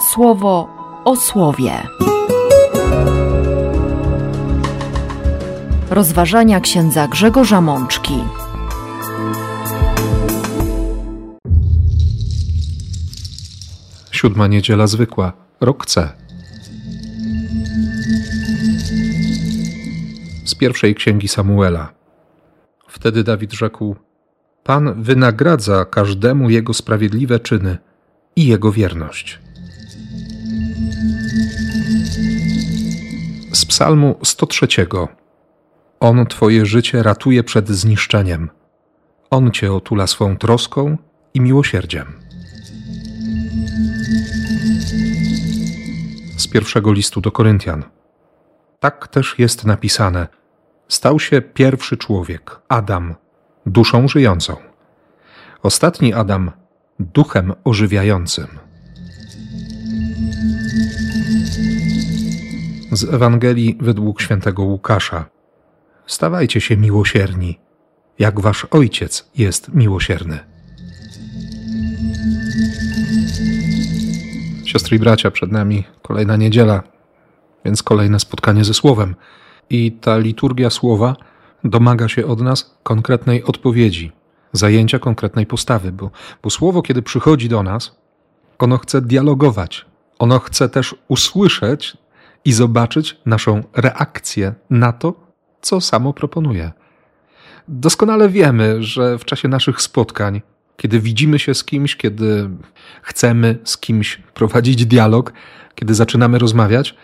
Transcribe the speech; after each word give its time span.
słowo 0.00 0.68
o 1.04 1.16
słowie. 1.16 1.72
Rozważania 5.90 6.60
księdza 6.60 7.08
Grzegorza 7.08 7.60
Mączki. 7.60 8.14
Siódma 14.10 14.46
niedziela 14.46 14.86
zwykła, 14.86 15.32
rok 15.60 15.86
C. 15.86 16.08
Z 20.44 20.54
pierwszej 20.54 20.94
księgi 20.94 21.28
Samuela. 21.28 21.92
Wtedy 22.88 23.24
Dawid 23.24 23.52
rzekł: 23.52 23.96
Pan 24.64 25.02
wynagradza 25.02 25.84
każdemu 25.84 26.50
jego 26.50 26.74
sprawiedliwe 26.74 27.40
czyny 27.40 27.78
i 28.36 28.46
jego 28.46 28.72
wierność. 28.72 29.47
Psalmu 33.68 34.18
103. 34.22 34.66
On 36.00 36.26
Twoje 36.26 36.66
życie 36.66 37.02
ratuje 37.02 37.44
przed 37.44 37.68
zniszczeniem. 37.68 38.50
On 39.30 39.50
Cię 39.50 39.72
otula 39.72 40.06
swą 40.06 40.36
troską 40.36 40.98
i 41.34 41.40
miłosierdziem. 41.40 42.12
Z 46.36 46.48
pierwszego 46.48 46.92
listu 46.92 47.20
do 47.20 47.32
Koryntian. 47.32 47.84
Tak 48.80 49.08
też 49.08 49.34
jest 49.38 49.64
napisane: 49.64 50.28
Stał 50.88 51.20
się 51.20 51.42
pierwszy 51.42 51.96
człowiek, 51.96 52.60
Adam, 52.68 53.14
duszą 53.66 54.08
żyjącą. 54.08 54.56
Ostatni 55.62 56.14
Adam, 56.14 56.50
duchem 57.00 57.54
ożywiającym. 57.64 58.67
Z 62.92 63.14
Ewangelii 63.14 63.78
według 63.80 64.20
świętego 64.20 64.62
Łukasza. 64.62 65.24
Stawajcie 66.06 66.60
się 66.60 66.76
miłosierni, 66.76 67.58
jak 68.18 68.40
wasz 68.40 68.66
ojciec 68.70 69.30
jest 69.34 69.74
miłosierny. 69.74 70.38
Siostry 74.64 74.96
i 74.96 75.00
bracia, 75.00 75.30
przed 75.30 75.52
nami 75.52 75.84
kolejna 76.02 76.36
niedziela, 76.36 76.82
więc 77.64 77.82
kolejne 77.82 78.20
spotkanie 78.20 78.64
ze 78.64 78.74
Słowem. 78.74 79.14
I 79.70 79.92
ta 79.92 80.18
liturgia 80.18 80.70
Słowa 80.70 81.16
domaga 81.64 82.08
się 82.08 82.26
od 82.26 82.40
nas 82.40 82.78
konkretnej 82.82 83.44
odpowiedzi, 83.44 84.12
zajęcia 84.52 84.98
konkretnej 84.98 85.46
postawy, 85.46 85.92
bo, 85.92 86.10
bo 86.42 86.50
Słowo, 86.50 86.82
kiedy 86.82 87.02
przychodzi 87.02 87.48
do 87.48 87.62
nas, 87.62 87.96
ono 88.58 88.78
chce 88.78 89.02
dialogować, 89.02 89.86
ono 90.18 90.38
chce 90.38 90.68
też 90.68 90.94
usłyszeć 91.08 91.96
i 92.48 92.52
zobaczyć 92.52 93.16
naszą 93.26 93.62
reakcję 93.76 94.54
na 94.70 94.92
to, 94.92 95.14
co 95.60 95.80
samo 95.80 96.12
proponuje. 96.12 96.72
Doskonale 97.68 98.28
wiemy, 98.28 98.82
że 98.82 99.18
w 99.18 99.24
czasie 99.24 99.48
naszych 99.48 99.82
spotkań, 99.82 100.42
kiedy 100.76 101.00
widzimy 101.00 101.38
się 101.38 101.54
z 101.54 101.64
kimś, 101.64 101.96
kiedy 101.96 102.50
chcemy 103.02 103.58
z 103.64 103.78
kimś 103.78 104.22
prowadzić 104.34 104.86
dialog, 104.86 105.32
kiedy 105.74 105.94
zaczynamy 105.94 106.38
rozmawiać, 106.38 106.94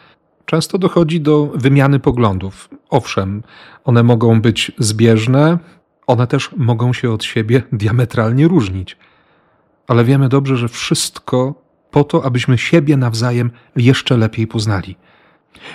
często 0.47 0.79
dochodzi 0.79 1.21
do 1.21 1.47
wymiany 1.55 2.01
poglądów. 2.01 2.69
Owszem, 2.91 3.43
one 3.85 4.03
mogą 4.03 4.41
być 4.41 4.73
zbieżne, 4.79 5.59
one 6.07 6.27
też 6.27 6.51
mogą 6.57 6.93
się 6.93 7.11
od 7.11 7.25
siebie 7.25 7.63
diametralnie 7.73 8.49
różnić. 8.49 8.97
Ale 9.87 10.05
wiemy 10.05 10.29
dobrze, 10.29 10.57
że 10.57 10.69
wszystko 10.69 11.55
po 11.91 12.05
to, 12.05 12.25
abyśmy 12.25 12.59
siebie 12.59 12.97
nawzajem 12.97 13.51
jeszcze 13.77 14.17
lepiej 14.17 14.47
poznali. 14.47 14.97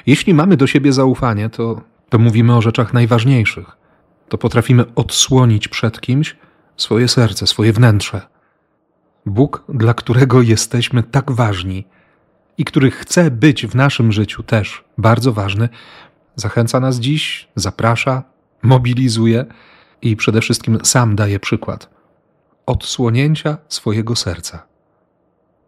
Jeśli 0.06 0.34
mamy 0.34 0.58
do 0.58 0.68
siebie 0.68 0.94
zaufanie, 0.94 1.50
to, 1.50 1.82
to 2.10 2.20
mówimy 2.20 2.56
o 2.56 2.62
rzeczach 2.62 2.94
najważniejszych. 2.94 3.78
To 4.30 4.38
potrafimy 4.38 4.86
odsłonić 4.96 5.68
przed 5.68 6.02
kimś 6.02 6.36
swoje 6.78 7.08
serce, 7.08 7.48
swoje 7.48 7.74
wnętrze. 7.74 8.22
Bóg, 9.26 9.64
dla 9.70 9.94
którego 9.94 10.42
jesteśmy 10.42 11.04
tak 11.04 11.32
ważni 11.32 11.88
i 12.58 12.66
który 12.66 12.92
chce 12.92 13.32
być 13.32 13.68
w 13.68 13.76
naszym 13.76 14.12
życiu 14.12 14.44
też 14.44 14.84
bardzo 14.98 15.34
ważny, 15.34 15.70
zachęca 16.36 16.80
nas 16.80 17.00
dziś, 17.00 17.48
zaprasza, 17.56 18.24
mobilizuje 18.62 19.46
i 20.02 20.16
przede 20.16 20.42
wszystkim 20.42 20.78
sam 20.84 21.16
daje 21.16 21.40
przykład 21.40 21.90
odsłonięcia 22.66 23.58
swojego 23.70 24.16
serca, 24.16 24.64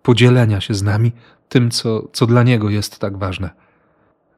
podzielenia 0.04 0.62
się 0.62 0.74
z 0.74 0.84
nami 0.84 1.12
tym, 1.50 1.72
co, 1.72 2.08
co 2.14 2.26
dla 2.26 2.44
Niego 2.44 2.70
jest 2.70 3.00
tak 3.00 3.18
ważne. 3.18 3.50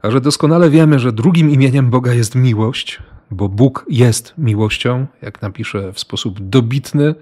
A 0.03 0.12
że 0.12 0.22
doskonale 0.22 0.69
wiemy, 0.69 1.00
że 1.00 1.12
drugim 1.12 1.50
imieniem 1.50 1.90
Boga 1.90 2.14
jest 2.14 2.36
miłość, 2.36 3.00
bo 3.31 3.50
Bóg 3.50 3.86
jest 3.90 4.34
miłością, 4.38 5.08
jak 5.22 5.41
napisze 5.41 5.94
w 5.94 6.00
sposób 6.00 6.40
dobitny 6.40 7.16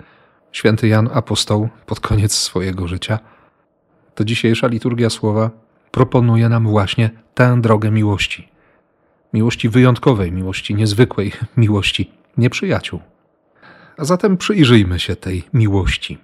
święty 0.51 0.87
Jan 0.87 1.09
Apostoł 1.13 1.69
pod 1.85 1.99
koniec 1.99 2.33
swojego 2.33 2.87
życia, 2.87 3.19
to 4.15 4.23
dzisiejsza 4.23 4.67
liturgia 4.67 5.09
słowa 5.09 5.51
proponuje 5.91 6.49
nam 6.49 6.67
właśnie 6.67 7.09
tę 7.33 7.61
drogę 7.61 7.91
miłości. 7.91 8.47
Miłości 9.33 9.69
wyjątkowej, 9.69 10.31
miłości 10.31 10.75
niezwykłej, 10.75 11.31
miłości 11.57 12.11
nieprzyjaciół. 12.37 12.99
A 13.97 14.05
zatem 14.05 14.37
przyjrzyjmy 14.37 14.99
się 14.99 15.15
tej 15.15 15.43
miłości. 15.53 16.17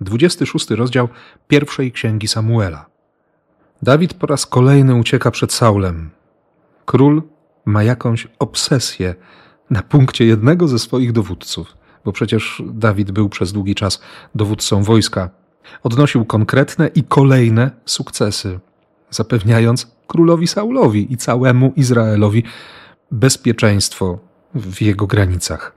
26 0.00 0.70
rozdział 0.70 1.08
pierwszej 1.48 1.92
księgi 1.92 2.28
Samuela. 2.28 2.91
Dawid 3.82 4.14
po 4.14 4.26
raz 4.26 4.46
kolejny 4.46 4.94
ucieka 4.94 5.30
przed 5.30 5.52
Saulem. 5.52 6.10
Król 6.84 7.22
ma 7.64 7.82
jakąś 7.82 8.28
obsesję 8.38 9.14
na 9.70 9.82
punkcie 9.82 10.24
jednego 10.24 10.68
ze 10.68 10.78
swoich 10.78 11.12
dowódców, 11.12 11.76
bo 12.04 12.12
przecież 12.12 12.62
Dawid 12.66 13.10
był 13.10 13.28
przez 13.28 13.52
długi 13.52 13.74
czas 13.74 14.00
dowódcą 14.34 14.82
wojska. 14.82 15.30
Odnosił 15.82 16.24
konkretne 16.24 16.88
i 16.94 17.02
kolejne 17.02 17.70
sukcesy, 17.84 18.60
zapewniając 19.10 19.90
królowi 20.06 20.46
Saulowi 20.46 21.12
i 21.12 21.16
całemu 21.16 21.72
Izraelowi 21.76 22.44
bezpieczeństwo 23.10 24.18
w 24.54 24.82
jego 24.82 25.06
granicach. 25.06 25.74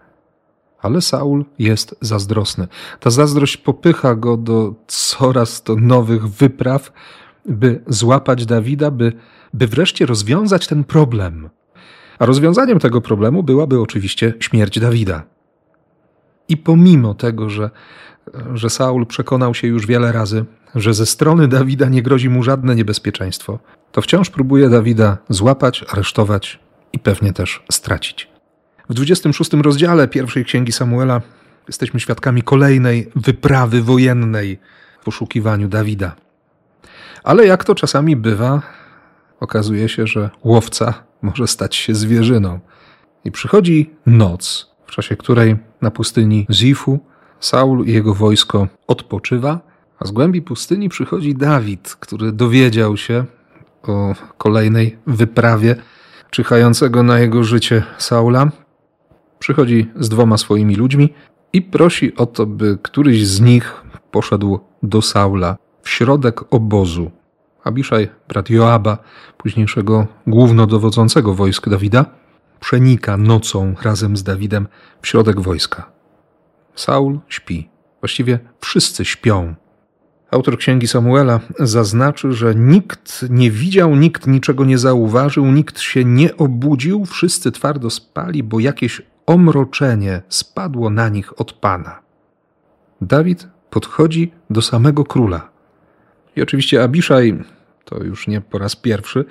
Ale 0.82 1.02
Saul 1.02 1.46
jest 1.60 1.96
zazdrosny. 2.02 2.68
Ta 3.00 3.10
zazdrość 3.10 3.58
popycha 3.58 4.16
go 4.16 4.38
do 4.38 4.74
coraz 4.88 5.64
to 5.64 5.76
nowych 5.76 6.28
wypraw, 6.28 6.92
by 7.46 7.82
złapać 7.88 8.46
Dawida, 8.46 8.92
by, 8.92 9.14
by 9.54 9.68
wreszcie 9.68 10.06
rozwiązać 10.06 10.68
ten 10.68 10.84
problem. 10.84 11.50
A 12.20 12.26
rozwiązaniem 12.26 12.80
tego 12.80 13.02
problemu 13.02 13.44
byłaby 13.44 13.82
oczywiście 13.82 14.34
śmierć 14.40 14.80
Dawida. 14.80 15.24
I 16.50 16.58
pomimo 16.58 17.14
tego, 17.14 17.50
że, 17.50 17.70
że 18.54 18.70
Saul 18.70 19.06
przekonał 19.06 19.54
się 19.54 19.68
już 19.68 19.88
wiele 19.88 20.12
razy, 20.12 20.46
że 20.76 20.94
ze 20.94 21.06
strony 21.06 21.48
Dawida 21.48 21.90
nie 21.90 22.02
grozi 22.02 22.30
mu 22.30 22.44
żadne 22.44 22.76
niebezpieczeństwo, 22.76 23.60
to 23.92 24.02
wciąż 24.02 24.30
próbuje 24.30 24.70
Dawida 24.70 25.18
złapać, 25.30 25.86
aresztować 25.90 26.60
i 26.94 27.00
pewnie 27.00 27.34
też 27.34 27.64
stracić. 27.72 28.30
W 28.90 28.94
26 28.94 29.54
rozdziale 29.54 30.08
pierwszej 30.08 30.46
księgi 30.46 30.72
Samuela 30.72 31.22
jesteśmy 31.68 32.00
świadkami 32.00 32.44
kolejnej 32.44 33.12
wyprawy 33.16 33.82
wojennej 33.82 34.60
w 35.02 35.04
poszukiwaniu 35.04 35.68
Dawida. 35.68 36.16
Ale 37.25 37.46
jak 37.46 37.63
to 37.63 37.75
czasami 37.75 38.16
bywa, 38.16 38.62
okazuje 39.40 39.90
się, 39.90 40.08
że 40.08 40.30
łowca 40.44 40.94
może 41.22 41.47
stać 41.47 41.75
się 41.75 41.96
zwierzyną. 41.96 42.59
I 43.24 43.31
przychodzi 43.31 43.90
noc, 44.06 44.72
w 44.86 44.91
czasie 44.91 45.16
której 45.16 45.56
na 45.81 45.91
pustyni 45.91 46.47
Zifu 46.52 47.00
Saul 47.40 47.85
i 47.85 47.94
jego 47.94 48.14
wojsko 48.14 48.68
odpoczywa, 48.88 49.59
a 50.00 50.06
z 50.06 50.12
głębi 50.12 50.41
pustyni 50.41 50.90
przychodzi 50.90 51.35
Dawid, 51.35 51.96
który 52.00 52.32
dowiedział 52.32 52.97
się 52.97 53.26
o 53.84 54.16
kolejnej 54.38 54.97
wyprawie 55.08 55.76
czyhającego 56.32 57.03
na 57.03 57.20
jego 57.20 57.44
życie 57.44 57.84
Saula. 57.97 58.52
Przychodzi 59.40 59.91
z 59.96 60.09
dwoma 60.09 60.38
swoimi 60.38 60.76
ludźmi 60.76 61.14
i 61.53 61.61
prosi 61.61 62.16
o 62.16 62.26
to, 62.26 62.46
by 62.46 62.78
któryś 62.82 63.28
z 63.28 63.41
nich 63.41 63.73
poszedł 64.11 64.59
do 64.84 65.02
Saula 65.02 65.58
w 65.85 65.90
środek 65.90 66.53
obozu. 66.53 67.11
Abiszaj, 67.64 68.09
brat 68.28 68.49
Joaba, 68.49 68.97
późniejszego 69.37 70.08
głównodowodzącego 70.28 71.34
wojsk 71.34 71.70
Dawida, 71.70 72.05
przenika 72.59 73.17
nocą 73.17 73.76
razem 73.82 74.17
z 74.17 74.23
Dawidem 74.23 74.67
w 75.02 75.08
środek 75.08 75.41
wojska. 75.41 75.91
Saul 76.76 77.20
śpi. 77.28 77.70
Właściwie 78.02 78.40
wszyscy 78.59 79.05
śpią. 79.05 79.55
Autor 80.32 80.58
księgi 80.58 80.87
Samuela 80.87 81.40
zaznaczy, 81.59 82.34
że 82.34 82.55
nikt 82.55 83.26
nie 83.29 83.52
widział, 83.52 83.96
nikt 83.96 84.28
niczego 84.28 84.66
nie 84.66 84.78
zauważył, 84.78 85.46
nikt 85.46 85.79
się 85.79 86.05
nie 86.05 86.38
obudził, 86.38 87.05
wszyscy 87.05 87.52
twardo 87.52 87.90
spali, 87.90 88.43
bo 88.43 88.59
jakieś 88.59 89.02
omroczenie 89.26 90.22
spadło 90.29 90.90
na 90.90 91.09
nich 91.09 91.40
od 91.40 91.53
Pana. 91.53 91.99
Dawid 93.02 93.47
podchodzi 93.70 94.31
do 94.49 94.61
samego 94.61 95.03
króla 95.03 95.54
oczywiście 96.41 96.84
Abiszaj, 96.84 97.43
to 97.85 98.03
już 98.03 98.28
nie 98.28 98.41
po 98.41 98.58
raz 98.58 98.76
pierwszy, 98.76 99.26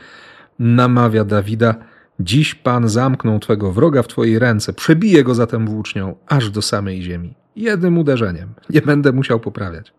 namawia 0.58 1.24
Dawida: 1.24 1.74
Dziś 2.20 2.54
Pan 2.54 2.88
zamknął 2.88 3.38
twego 3.38 3.72
wroga 3.72 4.02
w 4.02 4.08
twojej 4.08 4.38
ręce, 4.38 4.72
przebije 4.72 5.24
go 5.24 5.34
zatem 5.34 5.66
włócznią 5.66 6.16
aż 6.26 6.50
do 6.50 6.62
samej 6.62 7.02
ziemi. 7.02 7.34
Jednym 7.56 7.98
uderzeniem. 7.98 8.48
Nie 8.70 8.82
będę 8.82 9.12
musiał 9.12 9.40
poprawiać. 9.40 9.92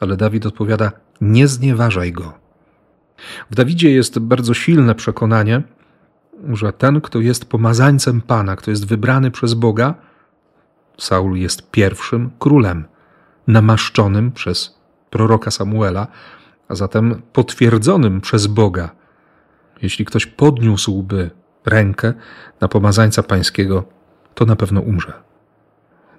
Ale 0.00 0.16
Dawid 0.16 0.46
odpowiada: 0.46 0.92
Nie 1.20 1.48
znieważaj 1.48 2.12
go. 2.12 2.32
W 3.50 3.54
Dawidzie 3.54 3.90
jest 3.90 4.18
bardzo 4.18 4.54
silne 4.54 4.94
przekonanie, 4.94 5.62
że 6.52 6.72
ten, 6.72 7.00
kto 7.00 7.20
jest 7.20 7.44
pomazańcem 7.44 8.20
Pana, 8.20 8.56
kto 8.56 8.70
jest 8.70 8.86
wybrany 8.86 9.30
przez 9.30 9.54
Boga, 9.54 9.94
Saul 10.98 11.36
jest 11.36 11.70
pierwszym 11.70 12.30
królem, 12.38 12.84
namaszczonym 13.46 14.32
przez 14.32 14.78
proroka 15.10 15.50
Samuela, 15.50 16.06
a 16.68 16.74
zatem 16.74 17.22
potwierdzonym 17.32 18.20
przez 18.20 18.46
Boga. 18.46 18.90
Jeśli 19.82 20.04
ktoś 20.04 20.26
podniósłby 20.26 21.30
rękę 21.66 22.14
na 22.60 22.68
pomazańca 22.68 23.22
pańskiego, 23.22 23.84
to 24.34 24.44
na 24.44 24.56
pewno 24.56 24.80
umrze. 24.80 25.12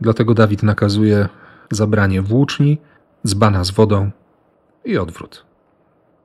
Dlatego 0.01 0.33
Dawid 0.33 0.63
nakazuje 0.63 1.29
zabranie 1.71 2.21
włóczni, 2.21 2.77
dzbana 3.27 3.63
z 3.63 3.71
wodą 3.71 4.11
i 4.85 4.97
odwrót. 4.97 5.45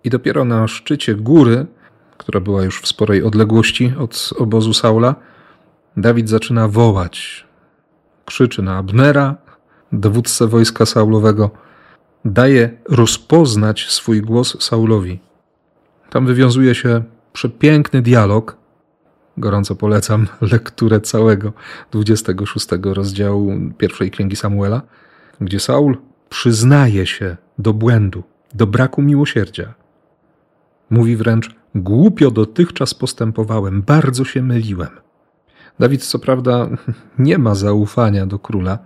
I 0.04 0.10
dopiero 0.10 0.44
na 0.44 0.68
szczycie 0.68 1.14
góry, 1.14 1.66
która 2.18 2.40
była 2.40 2.62
już 2.62 2.80
w 2.80 2.88
sporej 2.88 3.22
odległości 3.22 3.94
od 3.98 4.30
obozu 4.38 4.74
Saula, 4.74 5.14
Dawid 5.96 6.28
zaczyna 6.28 6.68
wołać. 6.68 7.46
Krzyczy 8.24 8.62
na 8.62 8.76
Abnera, 8.76 9.36
dowódcę 9.92 10.46
wojska 10.46 10.86
Saulowego. 10.86 11.50
Daje 12.24 12.70
rozpoznać 12.88 13.86
swój 13.88 14.22
głos 14.22 14.62
Saulowi. 14.62 15.18
Tam 16.10 16.26
wywiązuje 16.26 16.74
się 16.74 17.02
przepiękny 17.32 18.02
dialog. 18.02 18.56
Gorąco 19.36 19.74
polecam 19.74 20.26
lekturę 20.52 21.00
całego 21.00 21.52
26 21.92 22.66
rozdziału 22.84 23.52
pierwszej 23.78 24.10
księgi 24.10 24.36
Samuela, 24.36 24.82
gdzie 25.40 25.60
Saul 25.60 25.98
przyznaje 26.28 27.06
się 27.06 27.36
do 27.58 27.74
błędu, 27.74 28.22
do 28.54 28.66
braku 28.66 29.02
miłosierdzia. 29.02 29.74
Mówi 30.90 31.16
wręcz: 31.16 31.54
Głupio 31.74 32.30
dotychczas 32.30 32.94
postępowałem, 32.94 33.82
bardzo 33.82 34.24
się 34.24 34.42
myliłem. 34.42 34.90
Dawid, 35.78 36.04
co 36.04 36.18
prawda, 36.18 36.68
nie 37.18 37.38
ma 37.38 37.54
zaufania 37.54 38.26
do 38.26 38.38
króla. 38.38 38.78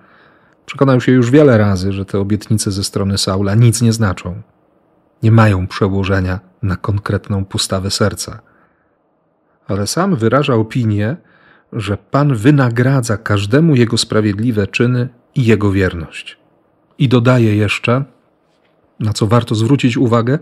Przekonał 0.68 1.00
się 1.00 1.12
już 1.12 1.30
wiele 1.30 1.58
razy, 1.58 1.92
że 1.92 2.04
te 2.04 2.18
obietnice 2.18 2.70
ze 2.70 2.84
strony 2.84 3.18
Saula 3.18 3.54
nic 3.54 3.82
nie 3.82 3.92
znaczą. 3.92 4.42
Nie 5.22 5.32
mają 5.32 5.66
przełożenia 5.66 6.40
na 6.62 6.76
konkretną 6.76 7.44
postawę 7.44 7.90
serca. 7.90 8.40
Ale 9.66 9.86
sam 9.86 10.16
wyraża 10.16 10.54
opinię, 10.54 11.16
że 11.72 11.96
Pan 11.96 12.34
wynagradza 12.34 13.16
każdemu 13.16 13.76
jego 13.76 13.98
sprawiedliwe 13.98 14.66
czyny 14.66 15.08
i 15.34 15.44
jego 15.44 15.72
wierność. 15.72 16.38
I 16.98 17.08
dodaje 17.08 17.56
jeszcze, 17.56 18.04
na 19.00 19.12
co 19.12 19.26
warto 19.26 19.54
zwrócić 19.54 19.96
uwagę, 19.96 20.38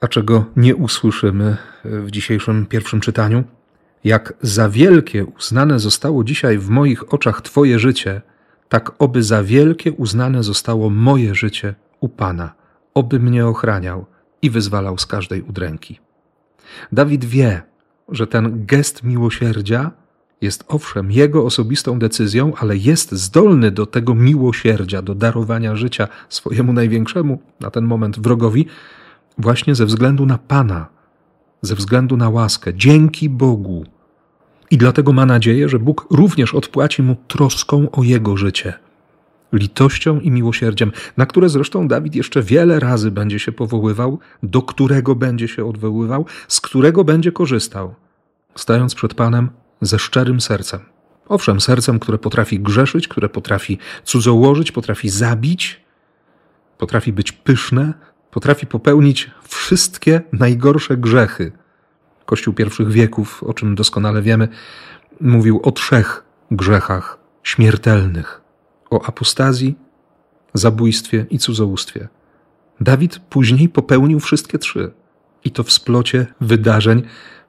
a 0.00 0.08
czego 0.08 0.44
nie 0.56 0.76
usłyszymy 0.76 1.56
w 1.84 2.10
dzisiejszym 2.10 2.66
pierwszym 2.66 3.00
czytaniu. 3.00 3.44
Jak 4.04 4.34
za 4.42 4.68
wielkie 4.68 5.24
uznane 5.24 5.78
zostało 5.78 6.24
dzisiaj 6.24 6.58
w 6.58 6.68
moich 6.68 7.14
oczach 7.14 7.42
Twoje 7.42 7.78
życie, 7.78 8.22
tak 8.68 8.92
oby 8.98 9.22
za 9.22 9.42
wielkie 9.42 9.92
uznane 9.92 10.42
zostało 10.42 10.90
moje 10.90 11.34
życie 11.34 11.74
u 12.00 12.08
Pana, 12.08 12.52
oby 12.94 13.20
mnie 13.20 13.46
ochraniał 13.46 14.06
i 14.42 14.50
wyzwalał 14.50 14.98
z 14.98 15.06
każdej 15.06 15.42
udręki. 15.42 16.00
Dawid 16.92 17.24
wie, 17.24 17.62
że 18.08 18.26
ten 18.26 18.66
gest 18.66 19.02
miłosierdzia 19.02 19.90
jest 20.40 20.64
owszem 20.68 21.12
jego 21.12 21.44
osobistą 21.44 21.98
decyzją, 21.98 22.52
ale 22.54 22.76
jest 22.76 23.12
zdolny 23.12 23.70
do 23.70 23.86
tego 23.86 24.14
miłosierdzia, 24.14 25.02
do 25.02 25.14
darowania 25.14 25.76
życia 25.76 26.08
swojemu 26.28 26.72
największemu 26.72 27.38
na 27.60 27.70
ten 27.70 27.84
moment 27.84 28.20
wrogowi, 28.20 28.66
właśnie 29.38 29.74
ze 29.74 29.86
względu 29.86 30.26
na 30.26 30.38
Pana, 30.38 30.86
ze 31.62 31.74
względu 31.74 32.16
na 32.16 32.28
łaskę, 32.28 32.74
dzięki 32.74 33.28
Bogu. 33.28 33.84
I 34.70 34.78
dlatego 34.78 35.12
ma 35.12 35.26
nadzieję, 35.26 35.68
że 35.68 35.78
Bóg 35.78 36.06
również 36.10 36.54
odpłaci 36.54 37.02
mu 37.02 37.16
troską 37.28 37.90
o 37.90 38.02
jego 38.02 38.36
życie, 38.36 38.74
litością 39.52 40.20
i 40.20 40.30
miłosierdziem, 40.30 40.92
na 41.16 41.26
które 41.26 41.48
zresztą 41.48 41.88
Dawid 41.88 42.14
jeszcze 42.14 42.42
wiele 42.42 42.80
razy 42.80 43.10
będzie 43.10 43.38
się 43.38 43.52
powoływał, 43.52 44.18
do 44.42 44.62
którego 44.62 45.14
będzie 45.14 45.48
się 45.48 45.64
odwoływał, 45.66 46.26
z 46.48 46.60
którego 46.60 47.04
będzie 47.04 47.32
korzystał, 47.32 47.94
stając 48.54 48.94
przed 48.94 49.14
Panem 49.14 49.50
ze 49.80 49.98
szczerym 49.98 50.40
sercem. 50.40 50.80
Owszem, 51.28 51.60
sercem, 51.60 51.98
które 51.98 52.18
potrafi 52.18 52.60
grzeszyć, 52.60 53.08
które 53.08 53.28
potrafi 53.28 53.78
cudzołożyć, 54.04 54.72
potrafi 54.72 55.08
zabić, 55.08 55.80
potrafi 56.78 57.12
być 57.12 57.32
pyszne, 57.32 57.94
potrafi 58.30 58.66
popełnić 58.66 59.30
wszystkie 59.48 60.20
najgorsze 60.32 60.96
grzechy. 60.96 61.52
Kościół 62.28 62.54
pierwszych 62.54 62.90
wieków, 62.90 63.42
o 63.42 63.54
czym 63.54 63.74
doskonale 63.74 64.22
wiemy, 64.22 64.48
mówił 65.20 65.60
o 65.62 65.72
trzech 65.72 66.24
grzechach 66.50 67.18
śmiertelnych: 67.42 68.40
o 68.90 69.06
apostazji, 69.06 69.78
zabójstwie 70.54 71.26
i 71.30 71.38
cudzołóstwie. 71.38 72.08
Dawid 72.80 73.18
później 73.18 73.68
popełnił 73.68 74.20
wszystkie 74.20 74.58
trzy. 74.58 74.92
I 75.44 75.50
to 75.50 75.62
w 75.62 75.72
splocie 75.72 76.26
wydarzeń 76.40 77.02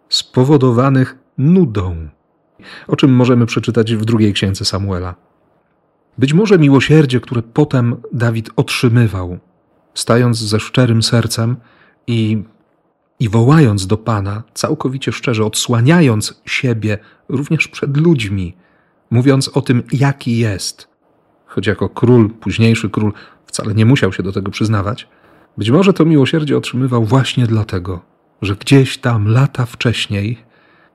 spowodowanych 0.09 1.17
nudą, 1.37 2.09
o 2.87 2.95
czym 2.95 3.11
możemy 3.11 3.45
przeczytać 3.45 3.95
w 3.95 4.05
drugiej 4.05 4.33
księdze 4.33 4.65
Samuela. 4.65 5.15
Być 6.17 6.33
może 6.33 6.59
miłosierdzie, 6.59 7.19
które 7.19 7.41
potem 7.41 7.95
Dawid 8.13 8.49
otrzymywał, 8.55 9.39
stając 9.93 10.37
ze 10.37 10.59
szczerym 10.59 11.03
sercem 11.03 11.55
i, 12.07 12.43
i 13.19 13.29
wołając 13.29 13.87
do 13.87 13.97
Pana, 13.97 14.43
całkowicie 14.53 15.11
szczerze, 15.11 15.45
odsłaniając 15.45 16.41
siebie 16.45 16.97
również 17.29 17.67
przed 17.67 17.97
ludźmi, 17.97 18.55
mówiąc 19.11 19.47
o 19.47 19.61
tym, 19.61 19.83
jaki 19.91 20.37
jest, 20.37 20.87
choć 21.45 21.67
jako 21.67 21.89
król, 21.89 22.29
późniejszy 22.29 22.89
król, 22.89 23.13
wcale 23.45 23.73
nie 23.73 23.85
musiał 23.85 24.13
się 24.13 24.23
do 24.23 24.31
tego 24.31 24.51
przyznawać, 24.51 25.07
być 25.57 25.69
może 25.71 25.93
to 25.93 26.05
miłosierdzie 26.05 26.57
otrzymywał 26.57 27.05
właśnie 27.05 27.47
dlatego, 27.47 28.01
że 28.41 28.55
gdzieś 28.55 28.97
tam 28.97 29.27
lata 29.27 29.65
wcześniej 29.65 30.37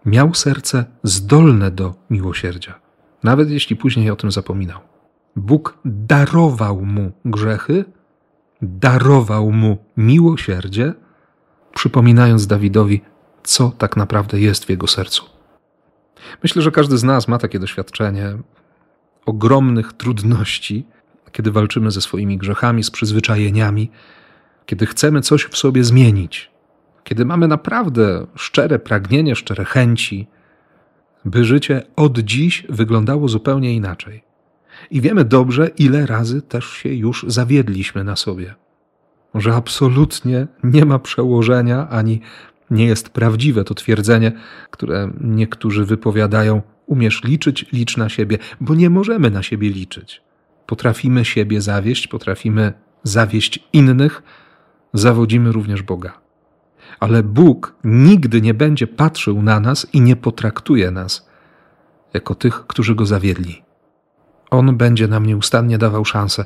miał 0.07 0.35
serce 0.35 0.85
zdolne 1.02 1.71
do 1.71 1.95
miłosierdzia, 2.11 2.75
nawet 3.23 3.50
jeśli 3.50 3.76
później 3.76 4.11
o 4.11 4.16
tym 4.16 4.31
zapominał. 4.31 4.81
Bóg 5.37 5.78
darował 5.85 6.85
mu 6.85 7.12
grzechy, 7.25 7.85
darował 8.62 9.52
mu 9.52 9.78
miłosierdzie, 9.97 10.95
przypominając 11.75 12.47
Dawidowi, 12.47 13.00
co 13.43 13.73
tak 13.78 13.97
naprawdę 13.97 14.40
jest 14.40 14.64
w 14.64 14.71
jego 14.71 14.87
sercu. 14.87 15.25
Myślę, 16.43 16.62
że 16.62 16.71
każdy 16.71 16.99
z 16.99 17.04
nas 17.04 17.28
ma 17.28 17.38
takie 17.38 17.59
doświadczenie 17.59 18.38
ogromnych 19.26 19.93
trudności, 19.93 20.87
kiedy 21.33 21.50
walczymy 21.50 21.90
ze 21.90 22.00
swoimi 22.00 22.38
grzechami, 22.38 22.85
z 22.85 22.90
przyzwyczajeniami, 22.90 23.90
kiedy 24.66 24.87
chcemy 24.87 25.21
coś 25.21 25.45
w 25.45 25.57
sobie 25.57 25.85
zmienić, 25.85 26.50
kiedy 27.04 27.25
mamy 27.25 27.49
naprawdę 27.49 28.26
szczere 28.35 28.78
pragnienie, 28.78 29.37
szczere 29.37 29.64
chęci, 29.64 30.26
by 31.25 31.45
życie 31.45 31.83
od 31.97 32.19
dziś 32.19 32.66
wyglądało 32.69 33.28
zupełnie 33.28 33.75
inaczej. 33.75 34.25
I 34.90 35.00
wiemy 35.00 35.25
dobrze, 35.25 35.69
ile 35.69 36.07
razy 36.07 36.43
też 36.43 36.71
się 36.71 36.88
już 36.88 37.25
zawiedliśmy 37.28 38.04
na 38.04 38.16
sobie. 38.16 38.54
Że 39.35 39.55
absolutnie 39.55 40.47
nie 40.64 40.85
ma 40.85 40.99
przełożenia 40.99 41.88
ani 41.88 42.21
nie 42.71 42.87
jest 42.87 43.09
prawdziwe 43.09 43.64
to 43.64 43.75
twierdzenie, 43.75 44.33
które 44.71 45.11
niektórzy 45.21 45.85
wypowiadają: 45.85 46.62
umiesz 46.87 47.25
liczyć, 47.25 47.67
licz 47.73 47.97
na 47.97 48.09
siebie, 48.09 48.38
bo 48.61 48.75
nie 48.75 48.91
możemy 48.91 49.31
na 49.31 49.43
siebie 49.43 49.71
liczyć. 49.71 50.23
Potrafimy 50.67 51.25
siebie 51.25 51.61
zawieść, 51.61 52.09
potrafimy 52.09 52.73
zawieść 53.03 53.69
innych, 53.73 54.23
zawodzimy 54.95 55.53
również 55.53 55.83
Boga. 55.83 56.21
Ale 57.00 57.23
Bóg 57.23 57.75
nigdy 57.85 58.41
nie 58.41 58.55
będzie 58.55 58.87
patrzył 58.87 59.43
na 59.43 59.61
nas 59.61 59.87
i 59.93 60.00
nie 60.00 60.17
potraktuje 60.17 60.91
nas 60.91 61.29
jako 62.14 62.35
tych, 62.35 62.67
którzy 62.67 62.95
go 62.95 63.07
zawiedli. 63.07 63.62
On 64.50 64.76
będzie 64.76 65.09
nam 65.09 65.26
nieustannie 65.26 65.79
dawał 65.79 66.05
szansę 66.05 66.45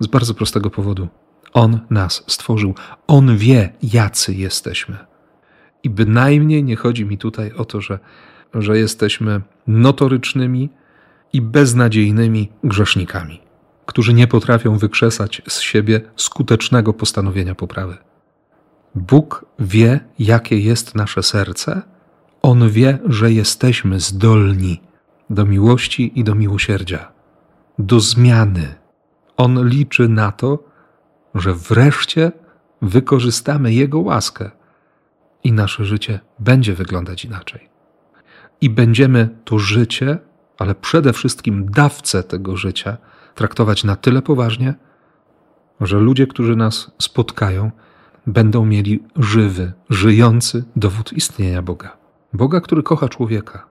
z 0.00 0.06
bardzo 0.06 0.34
prostego 0.34 0.70
powodu. 0.70 1.08
On 1.52 1.80
nas 1.90 2.24
stworzył. 2.26 2.74
On 3.06 3.36
wie, 3.36 3.72
jacy 3.82 4.34
jesteśmy. 4.34 4.96
I 5.82 5.90
bynajmniej 5.90 6.64
nie 6.64 6.76
chodzi 6.76 7.04
mi 7.04 7.18
tutaj 7.18 7.52
o 7.52 7.64
to, 7.64 7.80
że, 7.80 7.98
że 8.54 8.78
jesteśmy 8.78 9.40
notorycznymi 9.66 10.70
i 11.32 11.40
beznadziejnymi 11.40 12.52
grzesznikami, 12.64 13.40
którzy 13.86 14.14
nie 14.14 14.26
potrafią 14.26 14.78
wykrzesać 14.78 15.42
z 15.48 15.60
siebie 15.60 16.00
skutecznego 16.16 16.92
postanowienia 16.92 17.54
poprawy. 17.54 17.96
Bóg 18.94 19.44
wie, 19.58 20.00
jakie 20.18 20.58
jest 20.58 20.94
nasze 20.94 21.22
serce, 21.22 21.82
On 22.42 22.70
wie, 22.70 22.98
że 23.04 23.32
jesteśmy 23.32 24.00
zdolni 24.00 24.80
do 25.30 25.44
miłości 25.44 26.12
i 26.14 26.24
do 26.24 26.34
miłosierdzia, 26.34 27.12
do 27.78 28.00
zmiany. 28.00 28.74
On 29.36 29.68
liczy 29.68 30.08
na 30.08 30.32
to, 30.32 30.71
że 31.34 31.54
wreszcie 31.54 32.32
wykorzystamy 32.82 33.72
Jego 33.72 34.00
łaskę 34.00 34.50
i 35.44 35.52
nasze 35.52 35.84
życie 35.84 36.20
będzie 36.38 36.74
wyglądać 36.74 37.24
inaczej. 37.24 37.68
I 38.60 38.70
będziemy 38.70 39.28
to 39.44 39.58
życie, 39.58 40.18
ale 40.58 40.74
przede 40.74 41.12
wszystkim 41.12 41.70
dawcę 41.70 42.22
tego 42.22 42.56
życia, 42.56 42.96
traktować 43.34 43.84
na 43.84 43.96
tyle 43.96 44.22
poważnie, 44.22 44.74
że 45.80 45.98
ludzie, 45.98 46.26
którzy 46.26 46.56
nas 46.56 46.90
spotkają, 46.98 47.70
będą 48.26 48.66
mieli 48.66 49.02
żywy, 49.16 49.72
żyjący 49.90 50.64
dowód 50.76 51.12
istnienia 51.12 51.62
Boga. 51.62 51.96
Boga, 52.32 52.60
który 52.60 52.82
kocha 52.82 53.08
człowieka, 53.08 53.66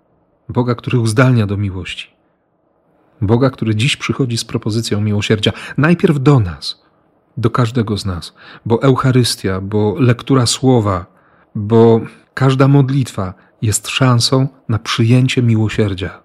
Boga, 0.49 0.75
który 0.75 0.99
uzdalnia 0.99 1.47
do 1.47 1.57
miłości, 1.57 2.09
Boga, 3.21 3.49
który 3.49 3.75
dziś 3.75 3.97
przychodzi 3.97 4.37
z 4.37 4.45
propozycją 4.45 5.01
miłosierdzia, 5.01 5.51
najpierw 5.77 6.19
do 6.19 6.39
nas, 6.39 6.81
do 7.37 7.49
każdego 7.49 7.97
z 7.97 8.05
nas, 8.05 8.33
bo 8.65 8.81
Eucharystia, 8.81 9.61
bo 9.61 9.95
lektura 9.99 10.45
słowa, 10.45 11.05
bo 11.55 12.01
każda 12.33 12.67
modlitwa 12.67 13.33
jest 13.61 13.87
szansą 13.87 14.47
na 14.69 14.79
przyjęcie 14.79 15.41
miłosierdzia. 15.41 16.23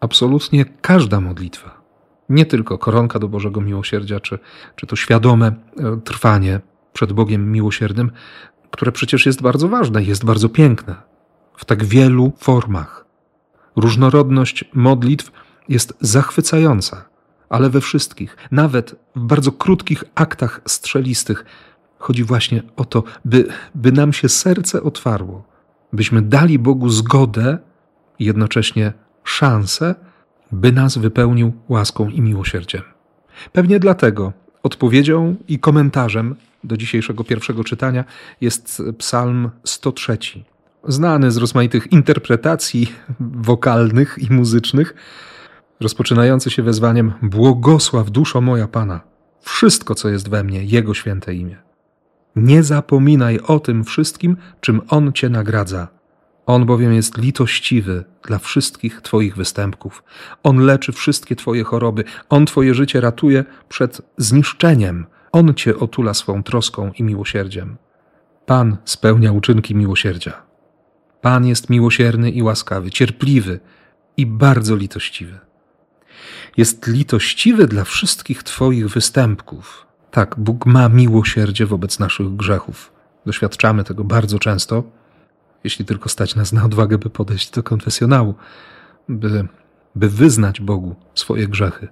Absolutnie 0.00 0.64
każda 0.64 1.20
modlitwa. 1.20 1.80
Nie 2.28 2.46
tylko 2.46 2.78
koronka 2.78 3.18
do 3.18 3.28
Bożego 3.28 3.60
Miłosierdzia, 3.60 4.20
czy, 4.20 4.38
czy 4.76 4.86
to 4.86 4.96
świadome 4.96 5.46
e, 5.46 6.00
trwanie 6.04 6.60
przed 6.92 7.12
Bogiem 7.12 7.52
Miłosiernym, 7.52 8.10
które 8.70 8.92
przecież 8.92 9.26
jest 9.26 9.42
bardzo 9.42 9.68
ważne, 9.68 10.02
jest 10.02 10.24
bardzo 10.24 10.48
piękne 10.48 10.94
w 11.56 11.64
tak 11.64 11.84
wielu 11.84 12.32
formach. 12.38 13.04
Różnorodność 13.76 14.64
modlitw 14.74 15.32
jest 15.68 15.94
zachwycająca, 16.00 17.04
ale 17.48 17.70
we 17.70 17.80
wszystkich, 17.80 18.36
nawet 18.50 18.96
w 19.16 19.20
bardzo 19.20 19.52
krótkich 19.52 20.04
aktach 20.14 20.60
strzelistych, 20.66 21.44
chodzi 21.98 22.24
właśnie 22.24 22.62
o 22.76 22.84
to, 22.84 23.04
by, 23.24 23.46
by 23.74 23.92
nam 23.92 24.12
się 24.12 24.28
serce 24.28 24.82
otwarło, 24.82 25.44
byśmy 25.92 26.22
dali 26.22 26.58
Bogu 26.58 26.88
zgodę 26.88 27.58
i 28.18 28.24
jednocześnie 28.24 28.92
szansę, 29.24 29.94
by 30.52 30.72
nas 30.72 30.98
wypełnił 30.98 31.52
łaską 31.68 32.08
i 32.08 32.20
miłosierdziem. 32.20 32.82
Pewnie 33.52 33.78
dlatego 33.80 34.32
odpowiedzią 34.62 35.36
i 35.48 35.58
komentarzem 35.58 36.36
do 36.64 36.76
dzisiejszego 36.76 37.24
pierwszego 37.24 37.64
czytania 37.64 38.04
jest 38.40 38.82
Psalm 38.98 39.50
103, 39.64 40.18
znany 40.88 41.30
z 41.30 41.36
rozmaitych 41.36 41.92
interpretacji 41.92 42.92
wokalnych 43.20 44.18
i 44.18 44.32
muzycznych, 44.32 44.94
rozpoczynający 45.80 46.50
się 46.50 46.62
wezwaniem 46.62 47.12
Błogosław 47.22 48.10
duszo 48.10 48.40
moja 48.40 48.68
Pana, 48.68 49.00
wszystko 49.40 49.94
co 49.94 50.08
jest 50.08 50.28
we 50.28 50.44
mnie, 50.44 50.64
Jego 50.64 50.94
święte 50.94 51.34
imię. 51.34 51.56
Nie 52.36 52.62
zapominaj 52.62 53.38
o 53.38 53.60
tym 53.60 53.84
wszystkim, 53.84 54.36
czym 54.60 54.80
On 54.88 55.12
Cię 55.12 55.28
nagradza. 55.28 55.88
On 56.46 56.66
bowiem 56.66 56.94
jest 56.94 57.18
litościwy 57.18 58.04
dla 58.22 58.38
wszystkich 58.38 59.00
Twoich 59.00 59.36
występków. 59.36 60.02
On 60.42 60.58
leczy 60.58 60.92
wszystkie 60.92 61.36
Twoje 61.36 61.64
choroby. 61.64 62.04
On 62.28 62.46
Twoje 62.46 62.74
życie 62.74 63.00
ratuje 63.00 63.44
przed 63.68 64.02
zniszczeniem. 64.16 65.06
On 65.32 65.54
Cię 65.54 65.76
otula 65.76 66.14
swą 66.14 66.42
troską 66.42 66.92
i 66.98 67.02
miłosierdziem. 67.02 67.76
Pan 68.46 68.76
spełnia 68.84 69.32
uczynki 69.32 69.74
miłosierdzia. 69.74 70.42
Pan 71.20 71.46
jest 71.46 71.70
miłosierny 71.70 72.30
i 72.30 72.42
łaskawy, 72.42 72.90
cierpliwy 72.90 73.60
i 74.16 74.26
bardzo 74.26 74.76
litościwy. 74.76 75.38
Jest 76.56 76.86
litościwy 76.86 77.66
dla 77.66 77.84
wszystkich 77.84 78.42
Twoich 78.42 78.88
występków. 78.88 79.86
Tak, 80.10 80.34
Bóg 80.38 80.66
ma 80.66 80.88
miłosierdzie 80.88 81.66
wobec 81.66 81.98
naszych 81.98 82.36
grzechów. 82.36 82.92
Doświadczamy 83.26 83.84
tego 83.84 84.04
bardzo 84.04 84.38
często, 84.38 84.82
jeśli 85.64 85.84
tylko 85.84 86.08
stać 86.08 86.34
nas 86.34 86.52
na 86.52 86.64
odwagę, 86.64 86.98
by 86.98 87.10
podejść 87.10 87.50
do 87.50 87.62
konfesjonału, 87.62 88.34
by, 89.08 89.48
by 89.94 90.08
wyznać 90.08 90.60
Bogu 90.60 90.96
swoje 91.14 91.48
grzechy, 91.48 91.88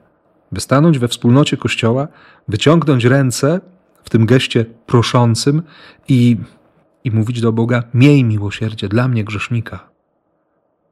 by 0.53 0.61
stanąć 0.61 0.99
we 0.99 1.09
wspólnocie 1.09 1.57
Kościoła, 1.57 2.09
wyciągnąć 2.49 3.05
ręce 3.05 3.61
w 4.05 4.11
tym 4.11 4.27
geście 4.27 4.65
proszącym 4.65 5.63
i, 6.09 6.37
i 7.05 7.11
mówić 7.11 7.41
do 7.41 7.53
Boga: 7.53 7.83
Miej 7.95 8.25
miłosierdzie 8.25 8.89
dla 8.89 9.09
mnie, 9.09 9.25
grzesznika. 9.25 9.92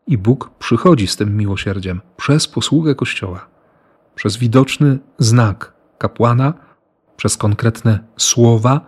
I 0.07 0.19
Bóg 0.19 0.50
przychodzi 0.59 1.07
z 1.07 1.16
tym 1.16 1.37
miłosierdziem 1.37 2.00
przez 2.16 2.49
posługę 2.49 2.95
Kościoła, 2.95 3.47
przez 4.14 4.37
widoczny 4.37 4.99
znak 5.19 5.73
kapłana, 5.99 6.54
przez 7.16 7.37
konkretne 7.37 7.99
słowa, 8.16 8.80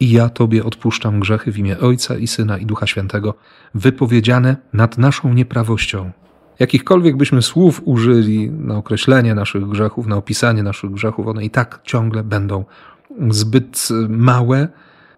i 0.00 0.10
ja 0.10 0.28
Tobie 0.28 0.64
odpuszczam 0.64 1.20
grzechy 1.20 1.52
w 1.52 1.58
imię 1.58 1.78
Ojca 1.78 2.16
i 2.16 2.26
Syna 2.26 2.58
i 2.58 2.66
Ducha 2.66 2.86
Świętego, 2.86 3.34
wypowiedziane 3.74 4.56
nad 4.72 4.98
naszą 4.98 5.34
nieprawością. 5.34 6.10
Jakichkolwiek 6.58 7.16
byśmy 7.16 7.42
słów 7.42 7.82
użyli 7.84 8.50
na 8.50 8.76
określenie 8.76 9.34
naszych 9.34 9.68
grzechów, 9.68 10.06
na 10.06 10.16
opisanie 10.16 10.62
naszych 10.62 10.90
grzechów, 10.90 11.26
one 11.26 11.44
i 11.44 11.50
tak 11.50 11.80
ciągle 11.84 12.24
będą 12.24 12.64
zbyt 13.28 13.88
małe, 14.08 14.68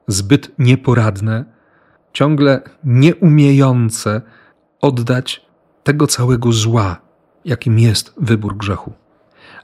zbyt 0.09 0.52
nieporadne, 0.59 1.45
ciągle 2.12 2.61
nieumiejące 2.85 4.23
oddać 4.80 5.47
tego 5.85 6.06
całego 6.06 6.52
zła, 6.52 7.00
jakim 7.44 7.78
jest 7.78 8.14
wybór 8.16 8.56
grzechu. 8.56 8.92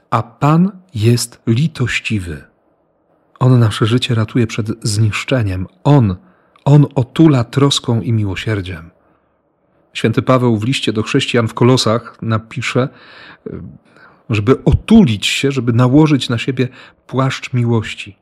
A 0.09 0.23
Pan 0.23 0.71
jest 0.95 1.41
litościwy. 1.47 2.43
On 3.39 3.59
nasze 3.59 3.85
życie 3.85 4.15
ratuje 4.15 4.47
przed 4.47 4.67
zniszczeniem. 4.83 5.67
On, 5.83 6.15
On 6.65 6.85
otula 6.95 7.43
troską 7.43 8.01
i 8.01 8.13
miłosierdziem. 8.13 8.91
Święty 9.93 10.21
Paweł 10.21 10.57
w 10.57 10.63
liście 10.63 10.93
do 10.93 11.03
chrześcijan 11.03 11.47
w 11.47 11.53
Kolosach 11.53 12.17
napisze, 12.21 12.89
żeby 14.29 14.63
otulić 14.63 15.27
się, 15.27 15.51
żeby 15.51 15.73
nałożyć 15.73 16.29
na 16.29 16.37
siebie 16.37 16.67
płaszcz 17.07 17.53
miłości. 17.53 18.17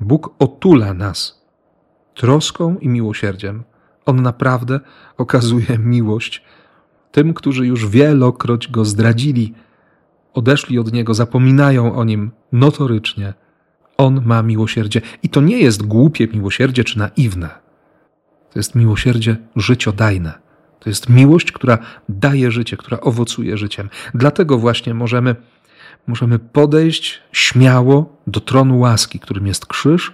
Bóg 0.00 0.34
otula 0.38 0.94
nas 0.94 1.42
troską 2.14 2.78
i 2.78 2.88
miłosierdziem. 2.88 3.64
On 4.06 4.22
naprawdę 4.22 4.80
okazuje 5.18 5.78
miłość 5.78 6.42
tym, 7.12 7.34
którzy 7.34 7.66
już 7.66 7.88
wielokroć 7.88 8.68
go 8.68 8.84
zdradzili, 8.84 9.54
odeszli 10.34 10.78
od 10.78 10.92
niego, 10.92 11.14
zapominają 11.14 11.94
o 11.94 12.04
nim 12.04 12.30
notorycznie 12.52 13.34
on 13.96 14.22
ma 14.24 14.42
miłosierdzie. 14.42 15.00
I 15.22 15.28
to 15.28 15.40
nie 15.40 15.58
jest 15.58 15.86
głupie 15.86 16.28
miłosierdzie 16.28 16.84
czy 16.84 16.98
naiwne. 16.98 17.48
To 18.52 18.58
jest 18.58 18.74
miłosierdzie 18.74 19.36
życiodajne. 19.56 20.32
To 20.80 20.90
jest 20.90 21.08
miłość, 21.08 21.52
która 21.52 21.78
daje 22.08 22.50
życie, 22.50 22.76
która 22.76 23.00
owocuje 23.00 23.56
życiem. 23.56 23.88
Dlatego 24.14 24.58
właśnie 24.58 24.94
możemy, 24.94 25.36
możemy 26.06 26.38
podejść 26.38 27.22
śmiało 27.32 28.16
do 28.26 28.40
tronu 28.40 28.78
łaski, 28.78 29.18
którym 29.18 29.46
jest 29.46 29.66
krzyż, 29.66 30.12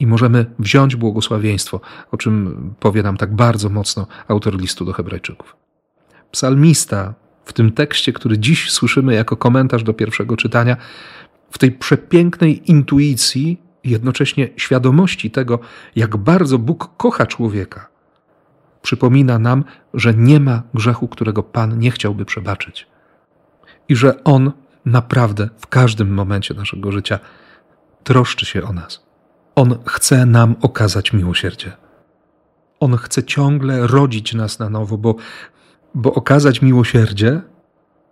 i 0.00 0.06
możemy 0.06 0.46
wziąć 0.58 0.96
błogosławieństwo, 0.96 1.80
o 2.10 2.16
czym 2.16 2.74
powie 2.80 3.02
nam 3.02 3.16
tak 3.16 3.34
bardzo 3.34 3.68
mocno 3.68 4.06
autor 4.28 4.60
listu 4.60 4.84
do 4.84 4.92
Hebrajczyków. 4.92 5.56
Psalmista 6.30 7.14
w 7.44 7.52
tym 7.52 7.72
tekście, 7.72 8.12
który 8.12 8.38
dziś 8.38 8.70
słyszymy 8.70 9.14
jako 9.14 9.36
komentarz 9.36 9.82
do 9.82 9.94
pierwszego 9.94 10.36
czytania, 10.36 10.76
w 11.50 11.58
tej 11.58 11.72
przepięknej 11.72 12.70
intuicji 12.70 13.60
jednocześnie 13.84 14.48
świadomości 14.56 15.30
tego, 15.30 15.58
jak 15.96 16.16
bardzo 16.16 16.58
Bóg 16.58 16.90
kocha 16.96 17.26
człowieka, 17.26 17.88
przypomina 18.82 19.38
nam, 19.38 19.64
że 19.94 20.14
nie 20.14 20.40
ma 20.40 20.62
grzechu, 20.74 21.08
którego 21.08 21.42
Pan 21.42 21.78
nie 21.78 21.90
chciałby 21.90 22.24
przebaczyć. 22.24 22.86
I 23.88 23.96
że 23.96 24.24
On 24.24 24.52
naprawdę 24.84 25.48
w 25.58 25.66
każdym 25.66 26.14
momencie 26.14 26.54
naszego 26.54 26.92
życia 26.92 27.18
troszczy 28.04 28.46
się 28.46 28.62
o 28.62 28.72
nas. 28.72 29.04
On 29.54 29.78
chce 29.86 30.26
nam 30.26 30.56
okazać 30.60 31.12
miłosierdzie. 31.12 31.72
On 32.80 32.96
chce 32.96 33.22
ciągle 33.22 33.86
rodzić 33.86 34.34
nas 34.34 34.58
na 34.58 34.68
nowo, 34.68 34.98
bo, 34.98 35.14
bo 35.94 36.14
okazać 36.14 36.62
miłosierdzie 36.62 37.40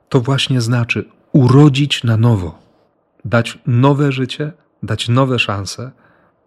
to 0.08 0.20
właśnie 0.20 0.60
znaczy 0.60 1.04
urodzić 1.32 2.04
na 2.04 2.16
nowo 2.16 2.62
dać 3.24 3.58
nowe 3.66 4.12
życie, 4.12 4.52
dać 4.82 5.08
nowe 5.08 5.38
szanse, 5.38 5.90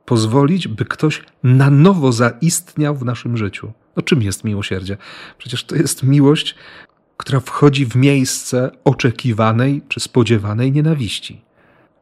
pozwolić, 0.05 0.67
by 0.67 0.85
ktoś 0.85 1.23
na 1.43 1.69
nowo 1.69 2.11
zaistniał 2.11 2.95
w 2.95 3.05
naszym 3.05 3.37
życiu. 3.37 3.73
No 3.95 4.03
czym 4.03 4.21
jest 4.21 4.43
miłosierdzie? 4.43 4.97
Przecież 5.37 5.63
to 5.63 5.75
jest 5.75 6.03
miłość, 6.03 6.55
która 7.17 7.39
wchodzi 7.39 7.85
w 7.85 7.95
miejsce 7.95 8.71
oczekiwanej 8.83 9.81
czy 9.89 9.99
spodziewanej 9.99 10.71
nienawiści. 10.71 11.41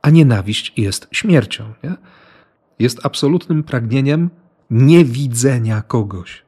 A 0.01 0.09
nienawiść 0.09 0.73
jest 0.77 1.07
śmiercią. 1.12 1.73
Nie? 1.83 1.95
Jest 2.80 3.06
absolutnym 3.06 3.63
pragnieniem 3.63 4.30
niewidzenia 4.70 5.82
kogoś, 5.82 6.44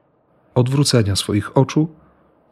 odwrócenia 0.56 1.16
swoich 1.16 1.58
oczu, 1.58 1.90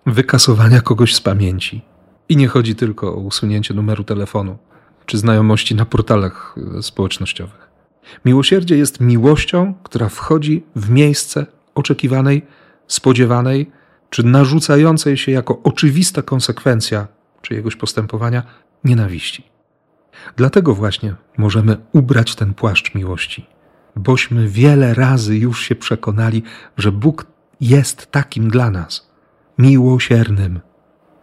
wykasowania 0.05 0.81
kogoś 0.81 1.15
z 1.15 1.21
pamięci. 1.21 1.81
I 2.29 2.37
nie 2.37 2.47
chodzi 2.47 2.75
tylko 2.75 3.07
o 3.15 3.19
usunięcie 3.19 3.73
numeru 3.73 4.03
telefonu 4.03 4.57
czy 5.05 5.17
znajomości 5.17 5.75
na 5.75 5.85
portalach 5.85 6.55
e, 6.77 6.81
społecznościowych. 6.83 7.69
Miłosierdzie 8.25 8.77
jest 8.77 8.99
miłością, 8.99 9.73
która 9.83 10.09
wchodzi 10.09 10.63
w 10.75 10.89
miejsce 10.89 11.45
oczekiwanej, 11.75 12.45
spodziewanej, 12.87 13.71
czy 14.09 14.23
narzucającej 14.23 15.17
się 15.17 15.31
jako 15.31 15.59
oczywista 15.63 16.21
konsekwencja 16.21 17.07
czyjegoś 17.41 17.75
postępowania 17.75 18.43
nienawiści. 18.83 19.43
Dlatego 20.35 20.75
właśnie 20.75 21.15
możemy 21.37 21.77
ubrać 21.93 22.35
ten 22.35 22.53
płaszcz 22.53 22.95
miłości, 22.95 23.45
bośmy 23.95 24.47
wiele 24.47 24.93
razy 24.93 25.37
już 25.37 25.61
się 25.61 25.75
przekonali, 25.75 26.43
że 26.77 26.91
Bóg 26.91 27.25
jest 27.61 28.11
takim 28.11 28.49
dla 28.49 28.69
nas 28.71 29.13
miłosiernym, 29.57 30.59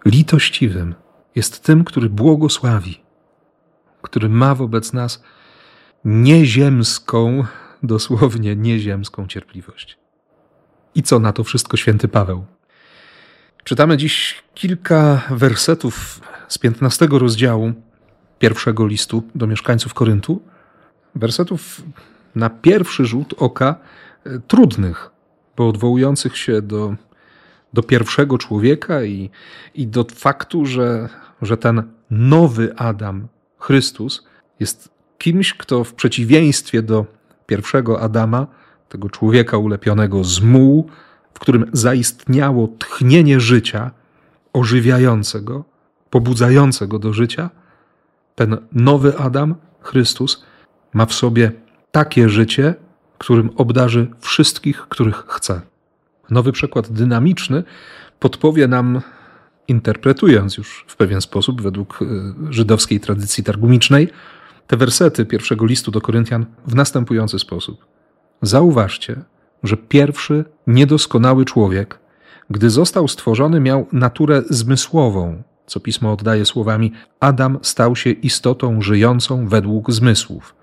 litościwym, 0.04 0.94
jest 1.34 1.62
tym, 1.62 1.84
który 1.84 2.08
błogosławi, 2.08 3.00
który 4.02 4.28
ma 4.28 4.54
wobec 4.54 4.92
nas 4.92 5.22
nieziemską, 6.04 7.44
dosłownie 7.82 8.56
nieziemską 8.56 9.26
cierpliwość. 9.26 9.98
I 10.94 11.02
co 11.02 11.18
na 11.18 11.32
to 11.32 11.44
wszystko 11.44 11.76
święty 11.76 12.08
Paweł? 12.08 12.44
Czytamy 13.64 13.96
dziś 13.96 14.42
kilka 14.54 15.22
wersetów 15.30 16.20
z 16.48 16.58
15 16.58 17.08
rozdziału 17.10 17.72
pierwszego 18.38 18.86
listu 18.86 19.22
do 19.34 19.46
mieszkańców 19.46 19.94
Koryntu. 19.94 20.42
Wersetów 21.14 21.82
na 22.34 22.50
pierwszy 22.50 23.04
rzut 23.04 23.34
oka 23.38 23.74
e, 24.24 24.38
trudnych, 24.38 25.10
bo 25.56 25.68
odwołujących 25.68 26.36
się 26.36 26.62
do, 26.62 26.94
do 27.72 27.82
pierwszego 27.82 28.38
człowieka 28.38 29.04
i, 29.04 29.30
i 29.74 29.86
do 29.86 30.06
faktu, 30.14 30.66
że, 30.66 31.08
że 31.42 31.56
ten 31.56 31.82
nowy 32.10 32.76
Adam, 32.76 33.28
Chrystus, 33.58 34.26
jest 34.60 34.88
kimś, 35.18 35.54
kto 35.54 35.84
w 35.84 35.94
przeciwieństwie 35.94 36.82
do 36.82 37.06
pierwszego 37.46 38.00
Adama, 38.00 38.46
tego 38.88 39.10
człowieka 39.10 39.58
ulepionego 39.58 40.24
z 40.24 40.40
muł, 40.40 40.90
w 41.34 41.38
którym 41.38 41.70
zaistniało 41.72 42.68
tchnienie 42.78 43.40
życia, 43.40 43.90
ożywiającego, 44.52 45.64
pobudzającego 46.10 46.98
do 46.98 47.12
życia, 47.12 47.50
ten 48.34 48.56
nowy 48.72 49.18
Adam, 49.18 49.54
Chrystus, 49.80 50.44
ma 50.92 51.06
w 51.06 51.14
sobie 51.14 51.52
takie 51.92 52.28
życie, 52.28 52.74
którym 53.18 53.50
obdarzy 53.56 54.06
wszystkich, 54.20 54.86
których 54.88 55.24
chce. 55.28 55.60
Nowy 56.30 56.52
przekład 56.52 56.92
dynamiczny 56.92 57.62
podpowie 58.18 58.68
nam, 58.68 59.00
interpretując 59.68 60.56
już 60.56 60.84
w 60.88 60.96
pewien 60.96 61.20
sposób 61.20 61.62
według 61.62 62.02
y, 62.02 62.06
żydowskiej 62.50 63.00
tradycji 63.00 63.44
targumicznej, 63.44 64.08
te 64.66 64.76
wersety 64.76 65.26
pierwszego 65.26 65.66
listu 65.66 65.90
do 65.90 66.00
Koryntian 66.00 66.46
w 66.66 66.74
następujący 66.74 67.38
sposób. 67.38 67.86
Zauważcie, 68.42 69.22
że 69.62 69.76
pierwszy 69.76 70.44
niedoskonały 70.66 71.44
człowiek, 71.44 71.98
gdy 72.50 72.70
został 72.70 73.08
stworzony, 73.08 73.60
miał 73.60 73.86
naturę 73.92 74.42
zmysłową, 74.50 75.42
co 75.66 75.80
pismo 75.80 76.12
oddaje 76.12 76.44
słowami: 76.44 76.92
Adam 77.20 77.58
stał 77.62 77.96
się 77.96 78.10
istotą 78.10 78.82
żyjącą 78.82 79.48
według 79.48 79.92
zmysłów. 79.92 80.59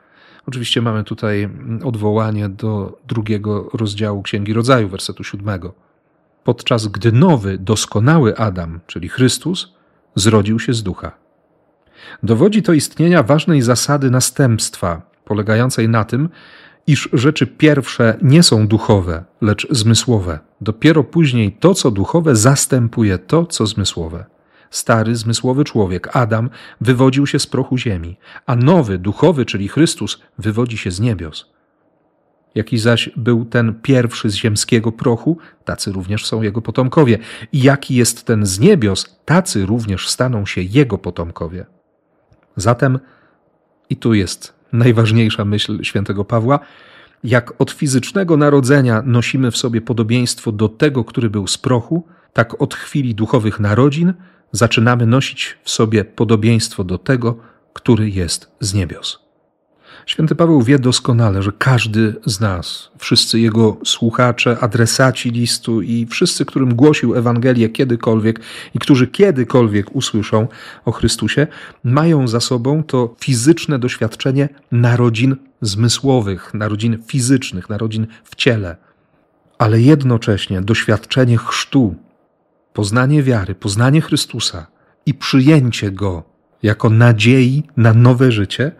Oczywiście 0.48 0.82
mamy 0.82 1.04
tutaj 1.04 1.50
odwołanie 1.84 2.50
do 2.50 3.00
drugiego 3.08 3.70
rozdziału 3.74 4.22
Księgi 4.22 4.54
Rodzaju, 4.54 4.90
wersetu 4.90 5.24
siódmego. 5.24 5.74
Podczas 6.44 6.88
gdy 6.88 7.12
nowy, 7.12 7.58
doskonały 7.58 8.38
Adam, 8.38 8.80
czyli 8.88 9.10
Chrystus, 9.10 9.74
zrodził 10.16 10.60
się 10.60 10.74
z 10.74 10.84
ducha. 10.84 11.12
Dowodzi 12.24 12.64
to 12.64 12.74
istnienia 12.74 13.24
ważnej 13.24 13.62
zasady 13.62 14.12
następstwa, 14.12 15.02
polegającej 15.26 15.90
na 15.90 16.04
tym, 16.04 16.30
iż 16.88 17.10
rzeczy 17.14 17.48
pierwsze 17.48 18.18
nie 18.22 18.44
są 18.44 18.68
duchowe, 18.68 19.24
lecz 19.42 19.68
zmysłowe. 19.72 20.40
Dopiero 20.62 21.04
później 21.04 21.52
to, 21.52 21.74
co 21.74 21.92
duchowe, 21.92 22.36
zastępuje 22.36 23.18
to, 23.18 23.46
co 23.46 23.66
zmysłowe. 23.66 24.26
Stary, 24.70 25.16
zmysłowy 25.16 25.64
człowiek, 25.64 26.16
Adam, 26.16 26.50
wywodził 26.82 27.28
się 27.28 27.40
z 27.40 27.48
prochu 27.48 27.78
ziemi, 27.78 28.18
a 28.46 28.56
nowy, 28.56 28.98
duchowy, 28.98 29.46
czyli 29.46 29.68
Chrystus, 29.68 30.22
wywodzi 30.38 30.78
się 30.78 30.92
z 30.92 31.00
niebios. 31.00 31.58
Jaki 32.56 32.78
zaś 32.78 33.10
był 33.16 33.46
ten 33.46 33.74
pierwszy 33.82 34.30
z 34.30 34.36
ziemskiego 34.36 34.92
prochu, 34.92 35.38
tacy 35.66 35.92
również 35.92 36.26
są 36.26 36.42
jego 36.42 36.62
potomkowie. 36.62 37.18
I 37.52 37.62
jaki 37.62 37.96
jest 37.96 38.26
ten 38.26 38.46
z 38.46 38.60
niebios, 38.60 39.20
tacy 39.26 39.66
również 39.66 40.10
staną 40.10 40.46
się 40.46 40.62
jego 40.62 40.98
potomkowie. 40.98 41.66
Zatem, 42.56 43.00
i 43.90 43.96
tu 43.96 44.14
jest 44.14 44.54
najważniejsza 44.74 45.46
myśl 45.46 45.84
świętego 45.84 46.26
Pawła, 46.26 46.60
jak 47.24 47.54
od 47.62 47.72
fizycznego 47.72 48.38
narodzenia 48.38 49.04
nosimy 49.06 49.52
w 49.52 49.58
sobie 49.58 49.82
podobieństwo 49.82 50.52
do 50.52 50.70
tego, 50.70 51.04
który 51.04 51.30
był 51.30 51.48
z 51.48 51.58
prochu, 51.58 52.08
tak 52.34 52.62
od 52.62 52.74
chwili 52.74 53.16
duchowych 53.16 53.60
narodzin 53.60 54.14
zaczynamy 54.52 55.06
nosić 55.06 55.58
w 55.64 55.70
sobie 55.70 56.06
podobieństwo 56.06 56.84
do 56.84 56.98
tego, 56.98 57.38
który 57.74 58.10
jest 58.10 58.52
z 58.60 58.74
niebios. 58.74 59.28
Święty 60.08 60.36
Paweł 60.36 60.62
wie 60.62 60.80
doskonale, 60.80 61.44
że 61.44 61.52
każdy 61.58 62.16
z 62.26 62.40
nas, 62.40 62.92
wszyscy 62.98 63.40
jego 63.40 63.78
słuchacze, 63.86 64.58
adresaci 64.62 65.30
listu 65.30 65.82
i 65.82 66.06
wszyscy, 66.06 66.46
którym 66.46 66.76
głosił 66.76 67.16
Ewangelię 67.16 67.70
kiedykolwiek 67.70 68.40
i 68.76 68.80
którzy 68.80 69.08
kiedykolwiek 69.08 69.96
usłyszą 69.96 70.48
o 70.86 70.92
Chrystusie, 70.92 71.48
mają 71.84 72.28
za 72.28 72.40
sobą 72.40 72.84
to 72.84 73.16
fizyczne 73.20 73.80
doświadczenie 73.80 74.50
narodzin 74.72 75.36
zmysłowych, 75.62 76.54
narodzin 76.54 77.04
fizycznych, 77.08 77.70
narodzin 77.70 78.08
w 78.24 78.36
ciele, 78.36 78.76
ale 79.58 79.82
jednocześnie 79.82 80.62
doświadczenie 80.62 81.38
chrztu, 81.38 81.96
poznanie 82.78 83.24
wiary, 83.24 83.56
poznanie 83.56 84.02
Chrystusa 84.02 84.68
i 85.06 85.14
przyjęcie 85.14 85.92
Go 85.92 86.24
jako 86.64 86.90
nadziei 86.90 87.64
na 87.78 87.94
nowe 87.94 88.32
życie 88.32 88.72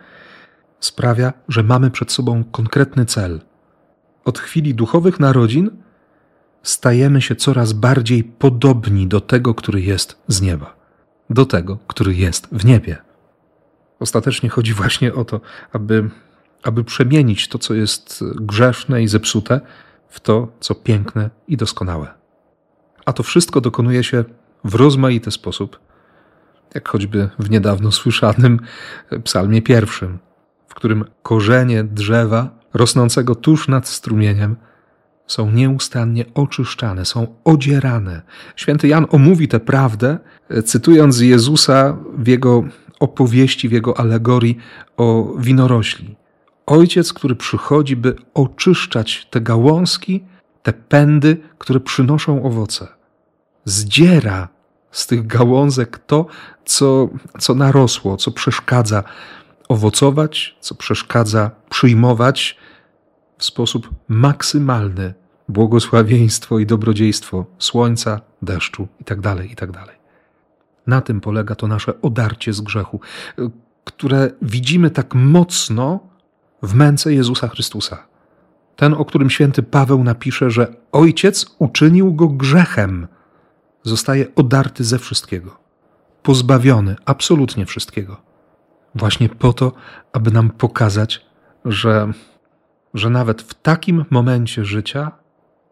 sprawia, 0.80 1.34
że 1.48 1.64
mamy 1.64 1.92
przed 1.92 2.12
sobą 2.12 2.44
konkretny 2.44 3.06
cel. 3.06 3.42
Od 4.26 4.40
chwili 4.40 4.76
duchowych 4.76 5.20
narodzin 5.20 5.70
stajemy 6.64 7.22
się 7.22 7.36
coraz 7.36 7.74
bardziej 7.74 8.24
podobni 8.24 9.08
do 9.08 9.22
tego, 9.22 9.54
który 9.54 9.82
jest 9.82 10.22
z 10.28 10.42
nieba, 10.42 10.76
do 11.30 11.46
tego, 11.46 11.78
który 11.88 12.16
jest 12.16 12.48
w 12.52 12.66
niebie. 12.66 12.98
Ostatecznie 14.00 14.50
chodzi 14.50 14.74
właśnie 14.74 15.14
o 15.14 15.26
to, 15.26 15.42
aby, 15.74 16.10
aby 16.64 16.84
przemienić 16.84 17.48
to, 17.48 17.60
co 17.60 17.74
jest 17.74 18.24
grzeszne 18.36 19.04
i 19.04 19.08
zepsute, 19.08 19.62
w 20.10 20.20
to, 20.20 20.48
co 20.60 20.76
piękne 20.76 21.30
i 21.48 21.58
doskonałe. 21.58 22.17
A 23.08 23.14
to 23.14 23.24
wszystko 23.24 23.62
dokonuje 23.62 24.04
się 24.04 24.24
w 24.64 24.76
rozmaity 24.76 25.32
sposób, 25.32 25.80
jak 26.76 26.90
choćby 26.90 27.30
w 27.40 27.50
niedawno 27.50 27.92
słyszanym 27.92 28.60
Psalmie 29.24 29.62
pierwszym, 29.62 30.20
w 30.68 30.74
którym 30.74 31.06
korzenie 31.24 31.84
drzewa 31.84 32.50
rosnącego 32.74 33.36
tuż 33.36 33.68
nad 33.68 33.88
strumieniem 33.88 34.56
są 35.28 35.52
nieustannie 35.52 36.26
oczyszczane, 36.34 37.06
są 37.06 37.36
odzierane. 37.44 38.22
Święty 38.56 38.88
Jan 38.88 39.06
omówi 39.10 39.48
tę 39.48 39.60
prawdę, 39.60 40.18
cytując 40.66 41.20
Jezusa 41.20 41.98
w 42.18 42.28
jego 42.28 42.64
opowieści, 43.00 43.70
w 43.70 43.72
jego 43.72 44.00
alegorii 44.00 44.58
o 44.98 45.34
winorośli. 45.38 46.16
Ojciec, 46.66 47.14
który 47.14 47.36
przychodzi, 47.36 47.96
by 47.96 48.16
oczyszczać 48.34 49.28
te 49.30 49.42
gałązki, 49.42 50.24
te 50.64 50.74
pędy, 50.74 51.38
które 51.58 51.80
przynoszą 51.80 52.44
owoce 52.44 52.97
zdziera 53.68 54.48
z 54.92 55.08
tych 55.08 55.28
gałązek 55.28 56.00
to, 56.00 56.26
co, 56.66 57.10
co 57.40 57.56
narosło, 57.56 58.18
co 58.18 58.32
przeszkadza 58.32 59.04
owocować, 59.70 60.58
co 60.60 60.76
przeszkadza 60.76 61.52
przyjmować 61.70 62.58
w 63.38 63.46
sposób 63.46 63.90
maksymalny 64.08 65.14
błogosławieństwo 65.50 66.60
i 66.60 66.66
dobrodziejstwo 66.66 67.46
słońca, 67.60 68.22
deszczu 68.42 68.88
itd. 69.00 69.22
Tak 69.22 69.50
itd. 69.50 69.74
Tak 69.74 69.98
Na 70.88 71.02
tym 71.02 71.22
polega 71.22 71.56
to 71.56 71.68
nasze 71.68 72.02
odarcie 72.02 72.54
z 72.54 72.62
grzechu, 72.62 73.00
które 73.84 74.32
widzimy 74.42 74.90
tak 74.90 75.16
mocno 75.16 76.00
w 76.64 76.74
męce 76.74 77.14
Jezusa 77.14 77.48
Chrystusa. 77.48 78.08
Ten, 78.76 78.94
o 78.94 79.06
którym 79.06 79.30
święty 79.30 79.64
Paweł 79.64 80.04
napisze, 80.04 80.52
że 80.52 80.74
ojciec 80.92 81.56
uczynił 81.60 82.14
go 82.14 82.28
grzechem 82.28 83.08
zostaje 83.88 84.36
odarty 84.36 84.84
ze 84.84 85.00
wszystkiego, 85.00 85.58
pozbawiony 86.24 86.96
absolutnie 87.06 87.66
wszystkiego. 87.66 88.22
Właśnie 88.96 89.30
po 89.30 89.54
to, 89.54 89.72
aby 90.14 90.32
nam 90.32 90.50
pokazać, 90.50 91.26
że, 91.66 92.12
że 92.94 93.10
nawet 93.10 93.42
w 93.42 93.54
takim 93.54 94.06
momencie 94.10 94.66
życia, 94.66 95.12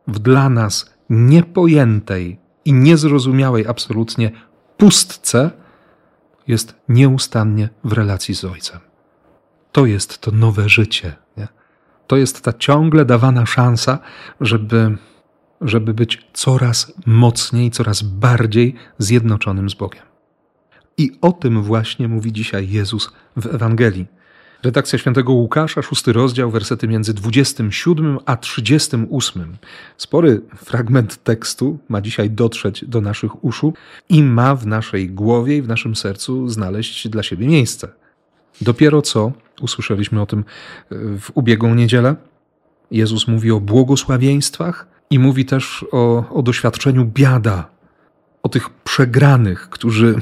w 0.07 0.19
dla 0.19 0.49
nas 0.49 0.95
niepojętej 1.09 2.39
i 2.65 2.73
niezrozumiałej 2.73 3.67
absolutnie 3.67 4.31
pustce, 4.77 5.51
jest 6.47 6.75
nieustannie 6.89 7.69
w 7.83 7.93
relacji 7.93 8.35
z 8.35 8.45
Ojcem. 8.45 8.79
To 9.71 9.85
jest 9.85 10.21
to 10.21 10.31
nowe 10.31 10.69
życie. 10.69 11.15
Nie? 11.37 11.47
To 12.07 12.15
jest 12.15 12.41
ta 12.41 12.53
ciągle 12.53 13.05
dawana 13.05 13.45
szansa, 13.45 13.99
żeby, 14.41 14.97
żeby 15.61 15.93
być 15.93 16.27
coraz 16.33 16.93
mocniej, 17.05 17.71
coraz 17.71 18.01
bardziej 18.01 18.75
zjednoczonym 18.97 19.69
z 19.69 19.73
Bogiem. 19.73 20.03
I 20.97 21.11
o 21.21 21.31
tym 21.31 21.63
właśnie 21.63 22.07
mówi 22.07 22.33
dzisiaj 22.33 22.69
Jezus 22.69 23.09
w 23.37 23.45
Ewangelii. 23.55 24.05
Redakcja 24.63 24.99
świętego 24.99 25.33
Łukasza, 25.33 25.81
szósty 25.81 26.13
rozdział, 26.13 26.51
wersety 26.51 26.87
między 26.87 27.13
27 27.13 28.19
a 28.25 28.37
38. 28.37 29.57
Spory 29.97 30.41
fragment 30.55 31.23
tekstu 31.23 31.79
ma 31.89 32.01
dzisiaj 32.01 32.29
dotrzeć 32.29 32.85
do 32.85 33.01
naszych 33.01 33.43
uszu 33.43 33.73
i 34.09 34.23
ma 34.23 34.55
w 34.55 34.67
naszej 34.67 35.09
głowie 35.09 35.57
i 35.57 35.61
w 35.61 35.67
naszym 35.67 35.95
sercu 35.95 36.49
znaleźć 36.49 37.09
dla 37.09 37.23
siebie 37.23 37.47
miejsce. 37.47 37.87
Dopiero 38.61 39.01
co 39.01 39.31
usłyszeliśmy 39.61 40.21
o 40.21 40.25
tym 40.25 40.43
w 40.91 41.31
ubiegłą 41.33 41.75
niedzielę. 41.75 42.15
Jezus 42.91 43.27
mówi 43.27 43.51
o 43.51 43.59
błogosławieństwach 43.59 44.87
i 45.15 45.19
mówi 45.19 45.45
też 45.45 45.85
o, 45.91 46.29
o 46.29 46.41
doświadczeniu 46.41 47.05
biada, 47.05 47.69
o 48.43 48.49
tych 48.49 48.69
przegranych, 48.69 49.69
którzy 49.69 50.21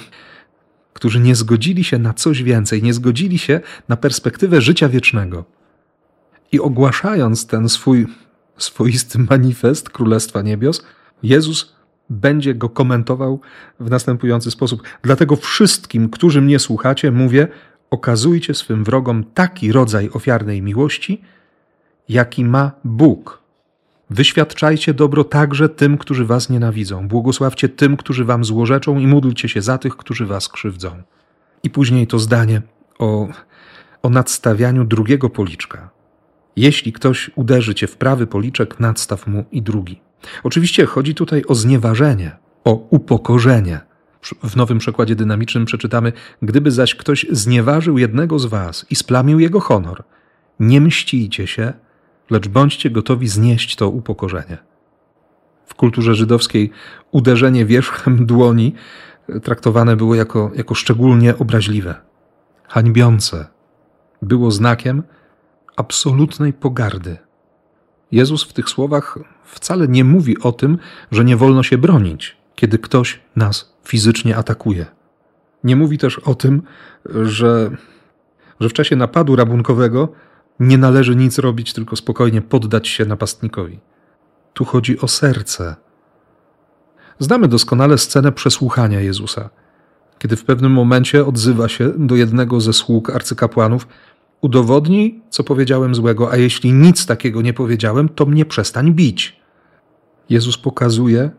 którzy 0.93 1.19
nie 1.19 1.35
zgodzili 1.35 1.83
się 1.83 1.99
na 1.99 2.13
coś 2.13 2.43
więcej, 2.43 2.83
nie 2.83 2.93
zgodzili 2.93 3.37
się 3.37 3.61
na 3.89 3.97
perspektywę 3.97 4.61
życia 4.61 4.89
wiecznego. 4.89 5.45
I 6.51 6.59
ogłaszając 6.59 7.47
ten 7.47 7.69
swój 7.69 8.07
swoisty 8.57 9.19
manifest 9.19 9.89
Królestwa 9.89 10.41
Niebios, 10.41 10.85
Jezus 11.23 11.75
będzie 12.09 12.55
go 12.55 12.69
komentował 12.69 13.41
w 13.79 13.89
następujący 13.89 14.51
sposób. 14.51 14.83
Dlatego 15.01 15.35
wszystkim, 15.35 16.09
którzy 16.09 16.41
mnie 16.41 16.59
słuchacie, 16.59 17.11
mówię: 17.11 17.47
okazujcie 17.89 18.53
swym 18.53 18.83
wrogom 18.83 19.23
taki 19.33 19.71
rodzaj 19.71 20.09
ofiarnej 20.13 20.61
miłości, 20.61 21.21
jaki 22.09 22.45
ma 22.45 22.71
Bóg 22.83 23.42
Wyświadczajcie 24.13 24.93
dobro 24.93 25.23
także 25.23 25.69
tym, 25.69 25.97
którzy 25.97 26.25
was 26.25 26.49
nienawidzą. 26.49 27.07
Błogosławcie 27.07 27.69
tym, 27.69 27.97
którzy 27.97 28.25
wam 28.25 28.45
złorzeczą 28.45 28.99
i 28.99 29.07
módlcie 29.07 29.49
się 29.49 29.61
za 29.61 29.77
tych, 29.77 29.97
którzy 29.97 30.25
was 30.25 30.49
krzywdzą. 30.49 31.03
I 31.63 31.69
później 31.69 32.07
to 32.07 32.19
zdanie 32.19 32.61
o, 32.99 33.27
o 34.03 34.09
nadstawianiu 34.09 34.85
drugiego 34.85 35.29
policzka. 35.29 35.89
Jeśli 36.55 36.93
ktoś 36.93 37.31
uderzy 37.35 37.75
cię 37.75 37.87
w 37.87 37.97
prawy 37.97 38.27
policzek, 38.27 38.79
nadstaw 38.79 39.27
mu 39.27 39.45
i 39.51 39.61
drugi. 39.61 40.01
Oczywiście 40.43 40.85
chodzi 40.85 41.15
tutaj 41.15 41.43
o 41.47 41.55
znieważenie, 41.55 42.31
o 42.63 42.87
upokorzenie. 42.89 43.79
W 44.43 44.55
nowym 44.55 44.77
przekładzie 44.77 45.15
dynamicznym 45.15 45.65
przeczytamy: 45.65 46.13
Gdyby 46.41 46.71
zaś 46.71 46.95
ktoś 46.95 47.25
znieważył 47.31 47.97
jednego 47.97 48.39
z 48.39 48.45
was 48.45 48.85
i 48.89 48.95
splamił 48.95 49.39
jego 49.39 49.59
honor, 49.59 50.03
nie 50.59 50.81
mścijcie 50.81 51.47
się, 51.47 51.73
lecz 52.29 52.47
bądźcie 52.47 52.89
gotowi 52.89 53.27
znieść 53.27 53.75
to 53.75 53.89
upokorzenie. 53.89 54.57
W 55.65 55.75
kulturze 55.75 56.15
żydowskiej 56.15 56.71
uderzenie 57.11 57.65
wierzchem 57.65 58.25
dłoni 58.25 58.73
traktowane 59.43 59.95
było 59.95 60.15
jako, 60.15 60.51
jako 60.55 60.75
szczególnie 60.75 61.37
obraźliwe, 61.37 61.95
hańbiące. 62.67 63.47
Było 64.21 64.51
znakiem 64.51 65.03
absolutnej 65.75 66.53
pogardy. 66.53 67.17
Jezus 68.11 68.43
w 68.43 68.53
tych 68.53 68.69
słowach 68.69 69.19
wcale 69.43 69.87
nie 69.87 70.03
mówi 70.03 70.39
o 70.39 70.51
tym, 70.51 70.77
że 71.11 71.25
nie 71.25 71.37
wolno 71.37 71.63
się 71.63 71.77
bronić, 71.77 72.37
kiedy 72.55 72.77
ktoś 72.77 73.19
nas 73.35 73.73
fizycznie 73.83 74.37
atakuje. 74.37 74.85
Nie 75.63 75.75
mówi 75.75 75.97
też 75.97 76.19
o 76.19 76.35
tym, 76.35 76.61
że, 77.05 77.71
że 78.59 78.69
w 78.69 78.73
czasie 78.73 78.95
napadu 78.95 79.35
rabunkowego 79.35 80.13
nie 80.59 80.77
należy 80.77 81.15
nic 81.15 81.39
robić, 81.39 81.73
tylko 81.73 81.95
spokojnie 81.95 82.41
poddać 82.41 82.87
się 82.87 83.05
napastnikowi. 83.05 83.79
Tu 84.53 84.65
chodzi 84.65 84.99
o 84.99 85.07
serce. 85.07 85.75
Znamy 87.19 87.47
doskonale 87.47 87.97
scenę 87.97 88.31
przesłuchania 88.31 89.01
Jezusa, 89.01 89.49
kiedy 90.19 90.35
w 90.35 90.45
pewnym 90.45 90.71
momencie 90.71 91.25
odzywa 91.25 91.69
się 91.69 91.93
do 91.97 92.15
jednego 92.15 92.61
ze 92.61 92.73
sług 92.73 93.09
arcykapłanów: 93.09 93.87
Udowodnij, 94.41 95.21
co 95.29 95.43
powiedziałem 95.43 95.95
złego, 95.95 96.31
a 96.31 96.37
jeśli 96.37 96.73
nic 96.73 97.05
takiego 97.05 97.41
nie 97.41 97.53
powiedziałem, 97.53 98.09
to 98.09 98.25
mnie 98.25 98.45
przestań 98.45 98.91
bić. 98.91 99.39
Jezus 100.29 100.57
pokazuje, 100.57 101.31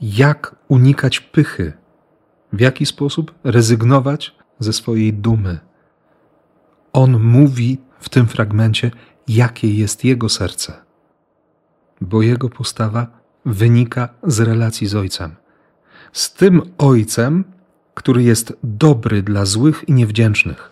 jak 0.00 0.56
unikać 0.68 1.20
pychy, 1.20 1.72
w 2.52 2.60
jaki 2.60 2.86
sposób 2.86 3.34
rezygnować 3.44 4.34
ze 4.58 4.72
swojej 4.72 5.12
dumy. 5.12 5.58
On 6.92 7.20
mówi 7.20 7.78
w 8.00 8.08
tym 8.08 8.26
fragmencie, 8.26 8.90
jakie 9.28 9.74
jest 9.74 10.04
jego 10.04 10.28
serce, 10.28 10.72
bo 12.00 12.22
jego 12.22 12.48
postawa 12.48 13.06
wynika 13.46 14.08
z 14.22 14.40
relacji 14.40 14.86
z 14.86 14.94
Ojcem. 14.94 15.36
Z 16.12 16.32
tym 16.32 16.62
Ojcem, 16.78 17.44
który 17.94 18.22
jest 18.22 18.56
dobry 18.64 19.22
dla 19.22 19.44
złych 19.44 19.88
i 19.88 19.92
niewdzięcznych, 19.92 20.70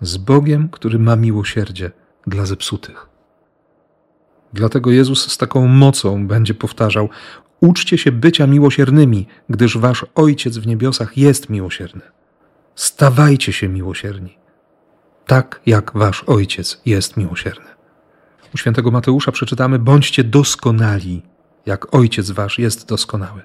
z 0.00 0.16
Bogiem, 0.16 0.68
który 0.68 0.98
ma 0.98 1.16
miłosierdzie 1.16 1.90
dla 2.26 2.46
zepsutych. 2.46 3.08
Dlatego 4.52 4.90
Jezus 4.90 5.32
z 5.32 5.38
taką 5.38 5.68
mocą 5.68 6.26
będzie 6.26 6.54
powtarzał: 6.54 7.08
Uczcie 7.60 7.98
się 7.98 8.12
bycia 8.12 8.46
miłosiernymi, 8.46 9.26
gdyż 9.48 9.78
wasz 9.78 10.06
Ojciec 10.14 10.58
w 10.58 10.66
niebiosach 10.66 11.18
jest 11.18 11.50
miłosierny. 11.50 12.02
Stawajcie 12.74 13.52
się 13.52 13.68
miłosierni 13.68 14.41
tak 15.26 15.60
jak 15.66 15.92
wasz 15.94 16.24
Ojciec 16.24 16.80
jest 16.86 17.16
miłosierny. 17.16 17.66
U 18.54 18.58
świętego 18.58 18.90
Mateusza 18.90 19.32
przeczytamy: 19.32 19.78
Bądźcie 19.78 20.24
doskonali, 20.24 21.22
jak 21.66 21.94
Ojciec 21.94 22.30
wasz 22.30 22.58
jest 22.58 22.88
doskonały. 22.88 23.42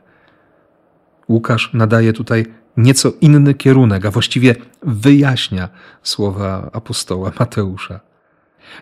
Łukasz 1.29 1.73
nadaje 1.73 2.13
tutaj 2.13 2.45
nieco 2.77 3.11
inny 3.21 3.53
kierunek, 3.53 4.05
a 4.05 4.11
właściwie 4.11 4.55
wyjaśnia 4.83 5.69
słowa 6.03 6.69
apostoła 6.73 7.31
Mateusza. 7.39 7.99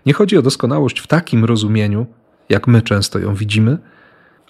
Nie 0.06 0.14
chodzi 0.14 0.38
o 0.38 0.42
doskonałość 0.42 1.00
w 1.00 1.08
takim 1.08 1.46
rozumieniu, 1.46 2.06
jak 2.50 2.68
my 2.68 2.82
często 2.82 3.20
ją 3.20 3.36
widzimy, 3.36 3.78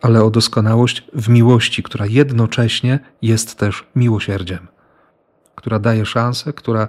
ale 0.01 0.23
o 0.23 0.29
doskonałość 0.29 1.03
w 1.13 1.29
miłości, 1.29 1.83
która 1.83 2.05
jednocześnie 2.05 2.99
jest 3.21 3.57
też 3.57 3.83
miłosierdziem, 3.95 4.67
która 5.55 5.79
daje 5.79 6.05
szansę, 6.05 6.53
która 6.53 6.87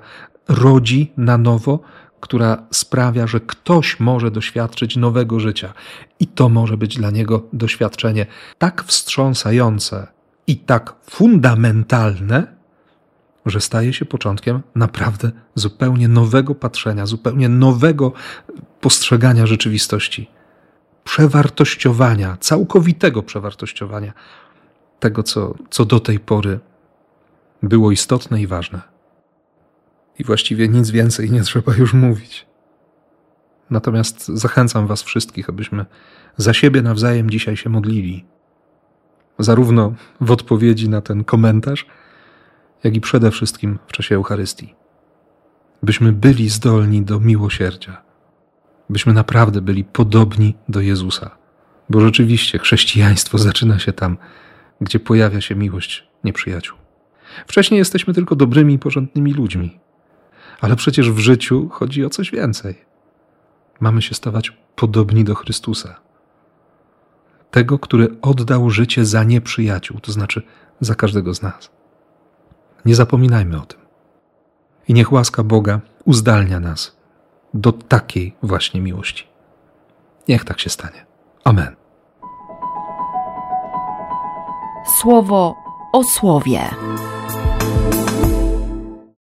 rodzi 0.48 1.12
na 1.16 1.38
nowo, 1.38 1.80
która 2.20 2.62
sprawia, 2.70 3.26
że 3.26 3.40
ktoś 3.40 4.00
może 4.00 4.30
doświadczyć 4.30 4.96
nowego 4.96 5.40
życia. 5.40 5.72
I 6.20 6.26
to 6.26 6.48
może 6.48 6.76
być 6.76 6.96
dla 6.96 7.10
niego 7.10 7.42
doświadczenie 7.52 8.26
tak 8.58 8.84
wstrząsające 8.84 10.06
i 10.46 10.56
tak 10.56 10.94
fundamentalne, 11.10 12.56
że 13.46 13.60
staje 13.60 13.92
się 13.92 14.04
początkiem 14.04 14.62
naprawdę 14.74 15.30
zupełnie 15.54 16.08
nowego 16.08 16.54
patrzenia, 16.54 17.06
zupełnie 17.06 17.48
nowego 17.48 18.12
postrzegania 18.80 19.46
rzeczywistości, 19.46 20.30
przewartościowania, 21.04 22.36
całkowitego 22.40 23.22
przewartościowania 23.22 24.12
tego, 25.00 25.22
co, 25.22 25.54
co 25.70 25.84
do 25.84 26.00
tej 26.00 26.18
pory 26.20 26.60
było 27.62 27.92
istotne 27.92 28.42
i 28.42 28.46
ważne 28.46 28.95
i 30.18 30.24
właściwie 30.24 30.68
nic 30.68 30.90
więcej 30.90 31.30
nie 31.30 31.42
trzeba 31.42 31.74
już 31.74 31.94
mówić. 31.94 32.46
Natomiast 33.70 34.28
zachęcam 34.28 34.86
Was 34.86 35.02
wszystkich, 35.02 35.48
abyśmy 35.48 35.86
za 36.36 36.54
siebie 36.54 36.82
nawzajem 36.82 37.30
dzisiaj 37.30 37.56
się 37.56 37.70
modlili. 37.70 38.24
Zarówno 39.38 39.94
w 40.20 40.30
odpowiedzi 40.30 40.88
na 40.88 41.00
ten 41.00 41.24
komentarz, 41.24 41.86
jak 42.84 42.96
i 42.96 43.00
przede 43.00 43.30
wszystkim 43.30 43.78
w 43.86 43.92
czasie 43.92 44.14
Eucharystii. 44.14 44.74
Byśmy 45.82 46.12
byli 46.12 46.48
zdolni 46.48 47.02
do 47.02 47.20
miłosierdzia. 47.20 48.02
Byśmy 48.90 49.12
naprawdę 49.12 49.60
byli 49.60 49.84
podobni 49.84 50.54
do 50.68 50.80
Jezusa. 50.80 51.30
Bo 51.90 52.00
rzeczywiście 52.00 52.58
chrześcijaństwo 52.58 53.38
zaczyna 53.38 53.78
się 53.78 53.92
tam, 53.92 54.16
gdzie 54.80 55.00
pojawia 55.00 55.40
się 55.40 55.54
miłość 55.54 56.08
nieprzyjaciół. 56.24 56.78
Wcześniej 57.46 57.78
jesteśmy 57.78 58.14
tylko 58.14 58.36
dobrymi 58.36 58.74
i 58.74 58.78
porządnymi 58.78 59.34
ludźmi. 59.34 59.78
Ale 60.60 60.76
przecież 60.76 61.10
w 61.10 61.18
życiu 61.18 61.68
chodzi 61.68 62.04
o 62.04 62.10
coś 62.10 62.30
więcej. 62.30 62.84
Mamy 63.80 64.02
się 64.02 64.14
stawać 64.14 64.52
podobni 64.76 65.24
do 65.24 65.34
Chrystusa. 65.34 66.00
Tego, 67.50 67.78
który 67.78 68.16
oddał 68.22 68.70
życie 68.70 69.04
za 69.04 69.24
nieprzyjaciół, 69.24 70.00
to 70.00 70.12
znaczy 70.12 70.42
za 70.80 70.94
każdego 70.94 71.34
z 71.34 71.42
nas. 71.42 71.70
Nie 72.84 72.94
zapominajmy 72.94 73.56
o 73.62 73.66
tym. 73.66 73.80
I 74.88 74.94
niech 74.94 75.12
łaska 75.12 75.42
Boga 75.42 75.80
uzdalnia 76.04 76.60
nas 76.60 76.96
do 77.54 77.72
takiej 77.72 78.36
właśnie 78.42 78.80
miłości. 78.80 79.26
Niech 80.28 80.44
tak 80.44 80.60
się 80.60 80.70
stanie. 80.70 81.06
Amen. 81.44 81.76
Słowo 85.00 85.54
o 85.92 86.04
słowie. 86.04 86.60